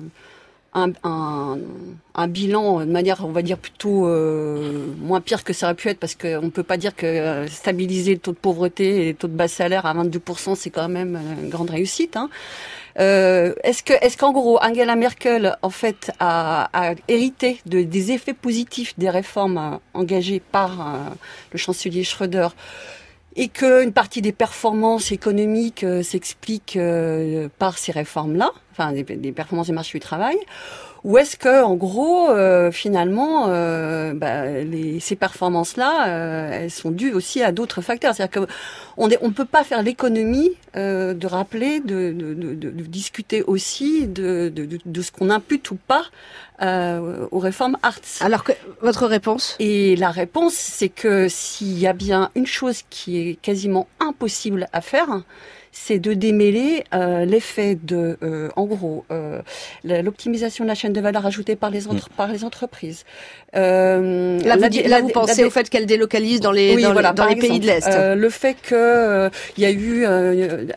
un, 0.74 2.28
bilan 2.28 2.82
de 2.82 2.92
manière, 2.92 3.24
on 3.26 3.32
va 3.32 3.44
dire, 3.44 3.58
plutôt 3.58 4.08
moins 5.00 5.22
pire 5.22 5.44
que 5.44 5.54
ça 5.54 5.68
aurait 5.68 5.76
pu 5.76 5.90
être, 5.90 6.00
parce 6.00 6.16
qu'on 6.16 6.42
ne 6.42 6.50
peut 6.50 6.64
pas 6.64 6.78
dire 6.78 6.96
que 6.96 7.46
stabiliser 7.48 8.14
le 8.14 8.20
taux 8.20 8.32
de 8.32 8.38
pauvreté 8.38 9.08
et 9.08 9.12
le 9.12 9.14
taux 9.14 9.28
de 9.28 9.36
bas 9.36 9.48
salaire 9.48 9.86
à 9.86 9.94
22%, 9.94 10.56
c'est 10.56 10.72
quand 10.72 10.90
même 10.90 11.20
une 11.42 11.50
grande 11.50 11.70
réussite. 11.70 12.18
Hein. 12.18 12.30
Est-ce 12.96 13.84
que, 13.84 13.94
est-ce 13.94 14.18
qu'en 14.18 14.32
gros, 14.32 14.58
Angela 14.64 14.96
Merkel, 14.96 15.56
en 15.62 15.70
fait, 15.70 16.12
a, 16.20 16.96
hérité 17.08 17.60
de, 17.68 17.84
des 17.84 18.12
effets 18.12 18.34
positifs 18.34 18.98
des 18.98 19.12
réformes 19.12 19.80
engagées 19.94 20.40
par 20.40 21.00
le 21.52 21.58
chancelier 21.60 22.04
Schröder 22.04 22.48
et 23.36 23.48
qu'une 23.50 23.92
partie 23.94 24.22
des 24.22 24.32
performances 24.32 25.12
économiques 25.12 25.84
euh, 25.84 26.04
s'explique 26.04 26.76
euh, 26.76 27.50
par 27.58 27.78
ces 27.78 27.92
réformes-là, 27.92 28.52
enfin 28.72 28.92
des, 28.92 29.04
des 29.04 29.32
performances 29.32 29.68
du 29.68 29.74
marché 29.74 29.98
du 29.98 30.02
travail, 30.02 30.38
ou 31.04 31.18
est-ce 31.18 31.36
que, 31.36 31.64
en 31.64 31.76
gros, 31.76 32.30
euh, 32.30 32.72
finalement, 32.72 33.48
euh, 33.50 34.14
bah, 34.14 34.46
les, 34.46 35.00
ces 35.02 35.16
performances-là, 35.16 36.08
euh, 36.08 36.64
elles 36.64 36.72
sont 36.72 36.92
dues 36.92 37.12
aussi 37.12 37.44
à 37.44 37.52
d'autres 37.52 37.82
facteurs. 37.82 38.16
C'est-à-dire 38.16 38.48
qu'on 38.98 39.08
ne 39.08 39.16
on 39.22 39.32
peut 39.32 39.46
pas 39.46 39.64
faire 39.66 39.84
l'économie 39.84 40.52
euh, 40.78 41.14
de 41.14 41.28
rappeler, 41.28 41.82
de, 41.82 42.14
de, 42.14 42.34
de, 42.34 42.54
de, 42.54 42.70
discuter 42.84 43.44
aussi 43.44 44.08
de, 44.08 44.50
de, 44.54 44.80
de 44.86 45.02
ce 45.02 45.12
qu'on 45.12 45.30
impute 45.30 45.72
ou 45.72 45.76
pas 45.76 46.06
euh, 46.62 47.28
aux 47.32 47.40
réformes 47.40 47.78
Arts. 47.84 48.00
Alors 48.22 48.46
que 48.46 48.54
votre 48.82 49.06
réponse? 49.06 49.58
Et 49.60 49.98
la 49.98 50.12
réponse, 50.12 50.54
c'est 50.54 50.90
que 50.90 51.28
s'il 51.28 51.78
y 51.78 51.88
a 51.88 51.94
bien 51.94 52.30
une 52.36 52.48
chose 52.48 52.84
qui 52.90 53.20
est 53.20 53.36
quasiment 53.36 53.88
impossible 54.00 54.68
à 54.72 54.80
faire, 54.80 55.24
c'est 55.74 55.98
de 56.00 56.14
démêler 56.14 56.84
euh, 56.94 57.26
l'effet 57.26 57.78
de, 57.82 58.18
euh, 58.24 58.50
en 58.56 58.66
gros, 58.66 59.06
euh, 59.12 59.42
l'optimisation 59.84 60.64
de 60.64 60.70
la 60.70 60.76
chaîne 60.76 60.94
de 60.94 61.02
valeur 61.02 61.26
ajoutée 61.26 61.56
par 61.56 61.72
les, 61.72 61.88
entre, 61.88 62.10
par 62.10 62.28
les 62.28 62.44
entreprises. 62.44 63.04
Euh, 63.56 64.40
là, 64.42 64.56
vous, 64.56 64.88
là, 64.88 65.02
vous 65.02 65.10
pensez 65.10 65.42
la, 65.42 65.48
au 65.48 65.50
fait 65.50 65.70
qu'elles 65.70 65.88
délocalisent 65.88 66.42
dans 66.42 66.52
les, 66.52 66.76
oui, 66.76 66.84
dans 66.84 66.94
voilà, 66.94 67.10
les, 67.10 67.16
dans 67.16 67.26
les 67.26 67.36
pays 67.36 67.60
de 67.60 67.66
l'Est. 67.66 67.88
Euh, 67.88 68.14
le 68.14 68.30
fait 68.30 68.54
qu'il 68.54 68.78
euh, 68.78 69.30
y 69.58 69.66
a 69.66 69.72
eu 69.72 70.06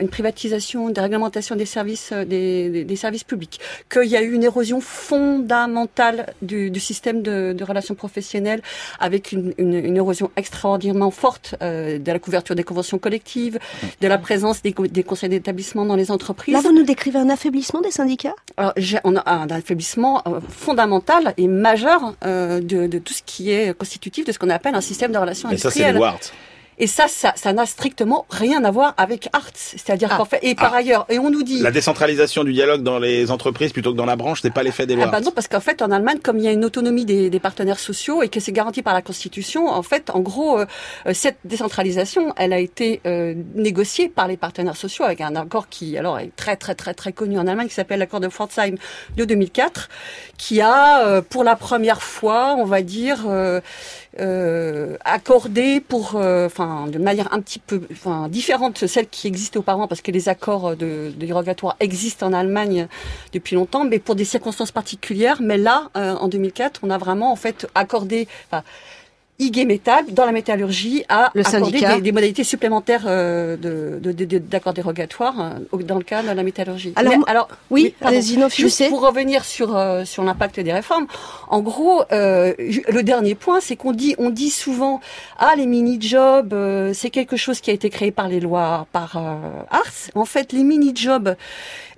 une 0.01 0.09
privatisation, 0.09 0.89
des 0.89 1.01
réglementations 1.01 1.57
des 1.57 1.67
services, 1.67 2.13
des, 2.13 2.71
des, 2.71 2.85
des 2.85 2.97
services 2.97 3.25
publics, 3.25 3.61
qu'il 3.93 4.09
y 4.09 4.17
a 4.17 4.23
eu 4.23 4.33
une 4.33 4.45
érosion 4.45 4.81
fondamentale 4.81 6.33
du, 6.41 6.71
du 6.71 6.81
système 6.81 7.21
de, 7.21 7.53
de, 7.53 7.65
relations 7.65 7.95
professionnelles, 7.95 8.63
avec 8.99 9.33
une, 9.33 9.53
une, 9.59 9.75
une 9.75 9.97
érosion 9.97 10.31
extraordinairement 10.37 11.11
forte 11.11 11.55
de 11.61 12.13
la 12.13 12.19
couverture 12.19 12.55
des 12.55 12.65
conventions 12.65 12.99
collectives, 12.99 13.59
de 14.01 14.09
la 14.09 14.17
présence 14.17 14.63
des, 14.63 14.75
des 14.89 15.03
conseils 15.03 15.29
d'établissement 15.29 15.85
dans 15.85 15.97
les 15.97 16.11
entreprises. 16.11 16.55
Là, 16.55 16.61
vous 16.61 16.73
nous 16.73 16.83
décrivez 16.85 17.19
un 17.19 17.29
affaiblissement 17.29 17.81
des 17.81 17.91
syndicats? 17.91 18.35
Alors, 18.57 18.73
On 19.05 19.17
a 19.17 19.31
un 19.31 19.49
affaiblissement 19.49 20.23
fondamental 20.49 21.35
et 21.37 21.49
majeur 21.49 22.15
euh, 22.25 22.61
de, 22.61 22.87
de, 22.87 22.99
tout 22.99 23.13
ce 23.13 23.23
qui 23.25 23.51
est 23.51 23.77
constitutif 23.77 24.25
de 24.25 24.33
ce 24.33 24.39
qu'on 24.39 24.51
appelle 24.51 24.75
un 24.75 24.81
système 24.81 25.13
de 25.13 25.19
relations 25.19 25.49
Mais 25.49 25.55
industrielles. 25.55 25.99
ça, 25.99 26.17
c'est. 26.21 26.33
Et 26.79 26.87
ça, 26.87 27.09
ça, 27.09 27.33
ça 27.37 27.53
n'a 27.53 27.65
strictement 27.65 28.27
rien 28.29 28.65
à 28.65 28.71
voir 28.71 28.95
avec 28.97 29.29
Arts. 29.33 29.51
C'est-à-dire 29.55 30.11
ah. 30.13 30.17
qu'en 30.17 30.25
fait, 30.25 30.41
et 30.43 30.55
par 30.55 30.75
ah. 30.75 30.79
ailleurs, 30.79 31.07
et 31.09 31.19
on 31.19 31.31
nous 31.31 31.43
dit. 31.43 31.61
La 31.61 31.71
décentralisation 31.71 32.45
du 32.45 32.53
dialogue 32.53 32.83
dans 32.83 32.99
les 32.99 33.31
entreprises 33.31 33.73
plutôt 33.73 33.93
que 33.93 33.97
dans 33.97 34.07
la 34.07 34.17
branche, 34.17 34.41
c'est 34.43 34.53
pas 34.53 34.63
l'effet 34.63 34.87
des 34.87 34.95
lois. 34.95 35.07
Ah 35.09 35.11
bah 35.11 35.21
non, 35.21 35.31
parce 35.31 35.49
qu'en 35.49 35.61
fait, 35.61 35.81
en 35.83 35.91
Allemagne, 35.91 36.19
comme 36.23 36.39
il 36.39 36.45
y 36.45 36.49
a 36.49 36.53
une 36.53 36.65
autonomie 36.65 37.05
des, 37.05 37.31
des 37.31 37.41
partenaires 37.41 37.79
sociaux 37.79 38.23
et 38.23 38.29
que 38.29 38.41
c'est 38.41 38.53
garanti 38.53 38.83
par 38.83 38.95
la 38.95 39.03
Constitution, 39.03 39.69
en 39.69 39.83
fait, 39.83 40.11
en 40.11 40.21
gros, 40.21 40.59
euh, 40.59 40.67
cette 41.13 41.39
décentralisation, 41.45 42.35
elle 42.37 42.53
a 42.53 42.59
été 42.59 43.01
euh, 43.07 43.35
négociée 43.55 44.09
par 44.09 44.29
les 44.29 44.37
partenaires 44.37 44.77
sociaux 44.77 45.05
avec 45.05 45.21
un 45.21 45.35
accord 45.37 45.69
qui, 45.69 45.97
alors, 45.97 46.19
est 46.19 46.35
très, 46.37 46.57
très, 46.57 46.75
très, 46.75 46.95
très 46.95 47.13
connu 47.13 47.39
en 47.39 47.47
Allemagne, 47.47 47.69
qui 47.69 47.75
s'appelle 47.75 48.01
l'accord 48.01 48.21
de 48.21 48.29
Pforzheim 48.29 48.77
de 49.17 49.25
2004, 49.25 49.89
qui 50.37 50.61
a, 50.61 51.07
euh, 51.07 51.23
pour 51.23 51.45
la 51.45 51.57
première 51.57 52.03
fois, 52.03 52.55
on 52.59 52.65
va 52.65 52.83
dire, 52.83 53.27
euh, 54.19 54.97
pour, 55.89 56.15
enfin, 56.17 56.87
de 56.89 56.99
manière 56.99 57.33
un 57.33 57.41
petit 57.41 57.59
peu, 57.59 57.83
enfin, 57.93 58.29
différente 58.29 58.83
de 58.83 58.87
celle 58.87 59.09
qui 59.09 59.27
existait 59.27 59.59
auparavant, 59.59 59.89
parce 59.89 60.01
que 60.01 60.11
les 60.11 60.29
accords 60.29 60.77
de, 60.77 61.13
de 61.17 61.27
dérogatoire 61.27 61.77
existent 61.81 62.27
en 62.27 62.33
Allemagne 62.33 62.89
depuis 63.33 63.57
longtemps, 63.57 63.85
mais 63.85 63.99
pour 63.99 64.15
des 64.15 64.25
circonstances 64.25 64.73
particulières. 64.73 65.39
Mais 65.41 65.59
là, 65.59 65.91
euh, 65.97 66.15
en 66.15 66.29
2004, 66.29 66.81
on 66.83 66.91
a 66.91 66.99
vraiment 66.99 67.33
en 67.33 67.37
fait 67.37 67.67
accordé. 67.75 68.29
IG 69.39 69.67
Metal, 69.67 70.05
dans 70.13 70.25
la 70.25 70.33
métallurgie, 70.33 71.05
a 71.09 71.31
le 71.35 71.47
accordé 71.47 71.81
des, 71.81 72.01
des, 72.01 72.13
modalités 72.13 72.45
supplémentaires 72.45 73.05
euh, 73.07 73.57
de, 73.57 73.99
de, 74.01 74.25
de, 74.25 74.39
d'accords 74.39 74.73
dérogatoires 74.73 75.59
euh, 75.73 75.83
dans 75.83 75.99
le 75.99 76.05
cas 76.05 76.23
de 76.23 76.29
la 76.29 76.43
métallurgie. 76.43 76.93
Alors, 76.97 77.13
mais, 77.13 77.25
alors 77.27 77.49
oui, 77.71 77.95
non, 78.03 78.49
juste 78.49 78.89
pour 78.89 79.01
revenir 79.03 79.45
sur 79.45 79.77
euh, 79.77 80.05
sur 80.05 80.25
l'impact 80.25 80.61
des 80.61 80.73
réformes. 80.73 81.07
En 81.49 81.61
gros, 81.61 82.03
euh, 82.13 82.55
le 82.59 83.03
dernier 83.03 83.35
point, 83.35 83.61
c'est 83.61 83.77
qu'on 83.77 83.93
dit 83.93 84.15
on 84.19 84.31
dit 84.31 84.51
souvent 84.51 85.01
ah 85.39 85.55
les 85.57 85.67
mini 85.67 86.01
jobs, 86.01 86.55
euh, 86.55 86.93
c'est 86.95 87.11
quelque 87.11 87.37
chose 87.37 87.61
qui 87.61 87.71
a 87.71 87.75
été 87.75 87.91
créé 87.91 88.11
par 88.11 88.29
les 88.29 88.41
lois 88.41 88.87
par 88.93 89.17
Ars. 89.71 90.11
En 90.15 90.25
fait, 90.25 90.53
les 90.53 90.65
mini 90.65 90.93
jobs 90.95 91.37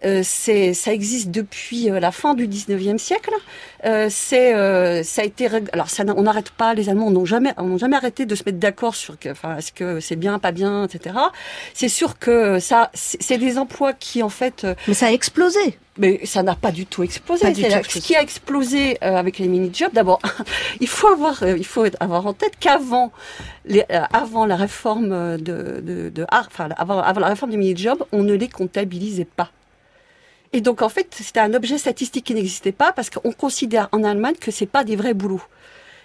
euh, 0.04 0.20
c'est, 0.24 0.74
ça 0.74 0.92
existe 0.92 1.30
depuis 1.30 1.90
euh, 1.90 1.98
la 1.98 2.12
fin 2.12 2.34
du 2.34 2.46
19e 2.46 2.98
siècle. 2.98 3.32
Euh, 3.84 4.08
c'est, 4.10 4.52
ça 5.04 5.22
a 5.22 5.24
été, 5.24 5.48
alors 5.72 5.90
ça, 5.90 6.04
on 6.16 6.22
n'arrête 6.22 6.50
pas. 6.50 6.74
Les 6.74 6.88
Allemands 6.88 7.10
n'ont 7.10 7.24
jamais, 7.28 7.54
n'ont 7.58 7.78
jamais 7.78 7.96
arrêté 7.96 8.26
de 8.26 8.34
se 8.34 8.42
mettre 8.44 8.58
d'accord 8.58 8.94
sur, 8.94 9.18
que, 9.18 9.28
enfin, 9.28 9.56
est-ce 9.56 9.72
que 9.72 10.00
c'est 10.00 10.16
bien, 10.16 10.38
pas 10.38 10.52
bien, 10.52 10.84
etc. 10.84 11.16
C'est 11.74 11.88
sûr 11.88 12.18
que 12.18 12.58
ça, 12.58 12.90
c'est 12.94 13.38
des 13.38 13.58
emplois 13.58 13.92
qui 13.92 14.22
en 14.22 14.28
fait. 14.28 14.66
Mais 14.88 14.94
ça 14.94 15.06
a 15.06 15.12
explosé. 15.12 15.78
Mais 15.98 16.24
ça 16.24 16.44
n'a 16.44 16.54
pas 16.54 16.70
du 16.70 16.86
tout 16.86 17.02
explosé. 17.02 17.42
Pas 17.42 17.50
du 17.50 17.62
tout. 17.62 17.68
Ce 17.88 17.98
qui 17.98 18.14
a 18.14 18.22
explosé 18.22 18.98
euh, 19.02 19.16
avec 19.16 19.38
les 19.38 19.48
mini-jobs, 19.48 19.92
d'abord, 19.92 20.20
il 20.80 20.86
faut 20.86 21.08
avoir, 21.08 21.42
euh, 21.42 21.58
il 21.58 21.66
faut 21.66 21.84
avoir 21.98 22.26
en 22.26 22.32
tête 22.32 22.54
qu'avant, 22.58 23.12
les, 23.66 23.84
euh, 23.90 24.02
avant 24.12 24.46
la 24.46 24.54
réforme 24.54 25.38
de, 25.38 25.80
de, 25.80 26.08
de 26.08 26.26
enfin, 26.30 26.68
avant, 26.76 27.00
avant 27.00 27.20
la 27.20 27.28
réforme 27.28 27.50
des 27.50 27.56
mini-jobs, 27.56 28.04
on 28.12 28.22
ne 28.22 28.34
les 28.34 28.48
comptabilisait 28.48 29.24
pas. 29.24 29.50
Et 30.52 30.60
donc 30.60 30.82
en 30.82 30.88
fait, 30.88 31.08
c'était 31.10 31.40
un 31.40 31.52
objet 31.52 31.78
statistique 31.78 32.24
qui 32.24 32.34
n'existait 32.34 32.72
pas 32.72 32.92
parce 32.92 33.10
qu'on 33.10 33.32
considère 33.32 33.88
en 33.92 34.04
Allemagne 34.04 34.36
que 34.40 34.50
c'est 34.50 34.66
pas 34.66 34.84
des 34.84 34.96
vrais 34.96 35.14
boulots. 35.14 35.42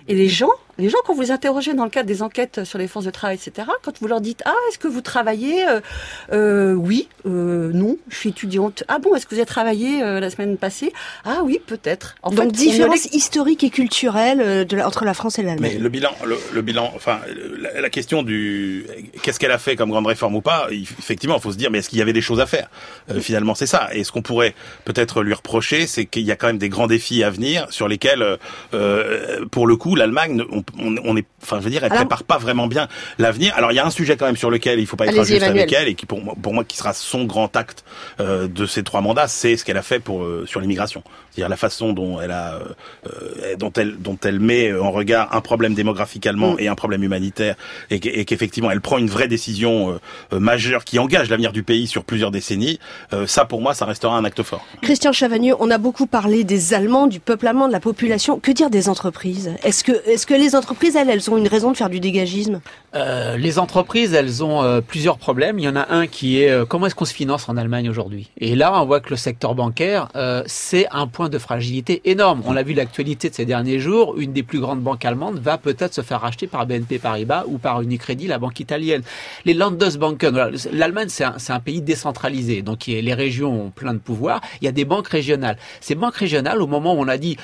Et 0.08 0.16
les 0.16 0.28
gens, 0.28 0.52
les 0.78 0.90
gens 0.90 0.98
quand 1.06 1.14
vous 1.14 1.22
les 1.22 1.32
interrogez 1.32 1.74
dans 1.74 1.84
le 1.84 1.90
cadre 1.90 2.08
des 2.08 2.22
enquêtes 2.22 2.64
sur 2.64 2.78
les 2.80 2.88
forces 2.88 3.06
de 3.06 3.12
travail, 3.12 3.36
etc., 3.42 3.68
quand 3.84 4.00
vous 4.00 4.08
leur 4.08 4.22
dites 4.22 4.42
ah 4.46 4.54
est-ce 4.70 4.78
que 4.80 4.88
vous 4.88 5.02
travaillez 5.02 5.68
euh, 5.68 5.80
euh, 6.32 6.74
Oui, 6.74 7.08
euh, 7.26 7.72
non, 7.74 7.98
je 8.10 8.16
suis 8.18 8.30
étudiante. 8.30 8.84
Ah 8.88 9.00
bon, 9.00 9.16
est-ce 9.16 9.26
que 9.26 9.36
vous 9.36 9.40
avez 9.40 9.46
travaillé 9.46 10.02
euh, 10.04 10.20
la 10.20 10.30
semaine 10.30 10.58
passée? 10.58 10.92
Ah 11.26 11.42
oui, 11.44 11.60
peut-être. 11.66 12.16
En 12.24 12.32
Donc 12.32 12.46
fait, 12.46 12.52
différence 12.52 13.06
historique 13.06 13.64
et 13.64 13.70
culturelle 13.70 14.42
euh, 14.42 14.66
de 14.66 14.78
la, 14.78 14.88
entre 14.88 15.06
la 15.06 15.14
France 15.14 15.40
et 15.40 15.44
l'Allemagne. 15.44 15.74
Mais 15.76 15.80
le 15.80 15.90
bilan, 15.90 16.12
le, 16.26 16.38
le 16.54 16.62
bilan, 16.62 16.92
enfin 16.96 17.20
la, 17.60 17.82
la 17.82 17.90
question 17.90 18.24
du 18.24 18.86
qu'est-ce 19.22 19.40
qu'elle 19.40 19.52
a 19.52 19.58
fait 19.58 19.76
comme 19.76 19.90
grande 19.90 20.08
réforme 20.08 20.36
ou 20.36 20.42
pas 20.42 20.68
Effectivement, 20.72 21.36
il 21.38 21.42
faut 21.42 21.52
se 21.52 21.58
dire 21.58 21.70
mais 21.72 21.80
est-ce 21.80 21.90
qu'il 21.90 22.00
y 22.00 22.02
avait 22.02 22.14
des 22.14 22.22
choses 22.22 22.40
à 22.40 22.46
faire? 22.46 22.70
Euh, 23.12 23.20
Finalement, 23.20 23.56
c'est 23.56 23.68
ça. 23.68 23.90
Et 23.94 24.04
ce 24.04 24.12
qu'on 24.12 24.22
pourrait 24.22 24.54
peut-être 24.86 25.24
lui 25.24 25.34
reprocher, 25.34 25.88
c'est 25.88 26.06
qu'il 26.06 26.24
y 26.24 26.32
a 26.32 26.36
quand 26.36 26.48
même 26.48 26.58
des 26.58 26.70
grands 26.70 26.88
défis 26.88 27.24
à 27.24 27.30
venir 27.30 27.68
sur 27.70 27.88
lesquels, 27.88 28.38
euh, 28.74 29.46
pour 29.52 29.68
le 29.68 29.76
coup, 29.76 29.96
l'Allemagne, 29.96 30.44
on, 30.52 30.63
on, 30.80 30.96
on, 31.04 31.18
est, 31.18 31.26
enfin, 31.42 31.60
je 31.60 31.64
veux 31.64 31.70
dire, 31.70 31.84
elle 31.84 31.92
Alors, 31.92 32.06
prépare 32.06 32.24
pas 32.24 32.38
vraiment 32.38 32.68
bien 32.68 32.88
l'avenir. 33.18 33.54
Alors, 33.56 33.72
il 33.72 33.76
y 33.76 33.80
a 33.80 33.86
un 33.86 33.92
sujet 33.92 34.18
quand 34.18 34.26
même 34.26 34.38
sur 34.38 34.50
lequel 34.50 34.80
il 34.80 34.88
faut 34.88 34.96
pas 34.96 35.08
être 35.08 35.20
injuste 35.20 35.44
avec 35.44 35.72
elle 35.72 35.88
et 35.88 35.96
qui, 35.96 36.06
pour 36.06 36.22
moi, 36.22 36.36
pour 36.42 36.54
moi, 36.54 36.64
qui 36.64 36.78
sera 36.78 36.94
son 36.94 37.26
grand 37.26 37.56
acte 37.56 37.84
euh, 38.20 38.48
de 38.48 38.66
ces 38.66 38.84
trois 38.84 39.02
mandats, 39.02 39.28
c'est 39.28 39.58
ce 39.58 39.66
qu'elle 39.66 39.78
a 39.78 39.82
fait 39.82 40.00
pour 40.00 40.24
euh, 40.24 40.46
sur 40.48 40.60
l'immigration. 40.60 41.04
C'est-à-dire 41.34 41.50
la 41.50 41.58
façon 41.58 41.94
dont 41.94 42.22
elle 42.22 42.32
a, 42.32 42.60
euh, 43.08 43.56
dont 43.58 43.74
elle, 43.76 43.98
dont 43.98 44.18
elle 44.24 44.40
met 44.40 44.72
en 44.74 44.92
regard 44.92 45.36
un 45.36 45.42
problème 45.42 45.74
démographique 45.74 46.28
allemand 46.28 46.54
mm. 46.54 46.60
et 46.60 46.68
un 46.68 46.76
problème 46.76 47.04
humanitaire, 47.04 47.56
et 47.90 48.00
qu'effectivement, 48.00 48.70
elle 48.70 48.82
prend 48.82 49.00
une 49.00 49.10
vraie 49.10 49.28
décision 49.28 50.00
euh, 50.34 50.40
majeure 50.40 50.84
qui 50.84 51.00
engage 51.00 51.30
l'avenir 51.30 51.52
du 51.52 51.64
pays 51.64 51.88
sur 51.88 52.04
plusieurs 52.04 52.30
décennies. 52.30 52.80
Euh, 53.14 53.26
ça, 53.26 53.46
pour 53.46 53.62
moi, 53.62 53.74
ça 53.74 53.86
restera 53.86 54.16
un 54.16 54.26
acte 54.26 54.44
fort. 54.44 54.66
Christian 54.82 55.12
Chavagneux, 55.12 55.56
on 55.60 55.72
a 55.72 55.78
beaucoup 55.78 56.06
parlé 56.06 56.44
des 56.44 56.74
Allemands, 56.74 57.08
du 57.08 57.20
peuple 57.20 57.48
allemand, 57.48 57.68
de 57.68 57.72
la 57.72 57.80
population. 57.80 58.40
Que 58.40 58.52
dire 58.52 58.70
des 58.70 58.90
entreprises? 58.90 59.56
Est-ce 59.64 59.84
que, 59.84 59.92
est-ce 60.08 60.28
que 60.28 60.34
les 60.34 60.56
entreprises, 60.56 60.96
elles, 60.96 61.10
elles 61.10 61.32
ont 61.32 61.38
une 61.38 61.48
raison 61.48 61.72
de 61.72 61.78
faire 61.78 61.90
du 61.90 62.00
dégagisme? 62.00 62.62
Euh, 62.96 63.38
Les 63.38 63.60
entreprises, 63.60 64.14
elles 64.14 64.44
ont 64.44 64.64
euh, 64.64 64.82
plusieurs 64.82 65.18
problèmes. 65.18 65.60
Il 65.60 65.66
y 65.66 65.68
en 65.68 65.76
a 65.76 65.92
un 65.94 66.08
qui 66.08 66.42
est 66.42 66.50
euh, 66.50 66.66
comment 66.66 66.88
est-ce 66.88 66.96
qu'on 66.96 67.06
se 67.06 67.14
finance 67.14 67.50
en 67.50 67.58
Allemagne 67.58 67.90
aujourd'hui? 67.90 68.30
Et 68.38 68.56
là, 68.56 68.80
on 68.82 68.86
voit 68.86 69.00
que 69.00 69.10
le 69.10 69.16
secteur 69.16 69.56
bancaire, 69.56 70.10
euh, 70.16 70.44
c'est 70.46 70.88
un 70.92 71.08
point 71.08 71.30
de 71.30 71.38
fragilité 71.38 72.02
énorme. 72.06 72.42
On 72.46 72.54
l'a 72.54 72.64
vu 72.64 72.74
l'actualité 72.74 73.30
de 73.30 73.36
ces 73.36 73.46
derniers 73.46 73.80
jours. 73.80 74.16
Une 74.18 74.34
des 74.34 74.44
plus 74.44 74.60
grandes 74.60 74.82
banques 74.82 75.06
allemandes 75.06 75.40
va 75.40 75.58
peut-être 75.58 75.94
se 75.94 76.02
faire 76.02 76.22
racheter 76.22 76.48
par 76.48 76.66
BNP 76.66 77.00
Paribas 77.00 77.46
ou 77.48 77.58
par 77.58 77.82
Unicredit, 77.82 78.28
la 78.28 78.40
banque 78.40 78.60
italienne. 78.60 79.04
Les 79.46 79.54
Landesbanken, 79.54 80.52
l'Allemagne, 80.72 81.10
c'est 81.10 81.24
un, 81.24 81.36
un, 81.50 81.60
pays 81.60 81.82
décentralisé. 81.82 82.62
Donc 82.62 82.86
les 82.88 83.14
régions 83.14 83.66
ont 83.66 83.70
plein 83.70 83.94
de 83.94 84.00
pouvoirs. 84.00 84.42
Il 84.62 84.66
y 84.66 84.68
a 84.68 84.72
des 84.72 84.86
banques 84.86 85.08
régionales. 85.08 85.58
Ces 85.82 85.96
banques 85.96 86.16
régionales, 86.16 86.62
au 86.62 86.68
moment 86.68 86.94
où 86.94 87.00
on 87.00 87.08
a 87.08 87.18
dit 87.18 87.38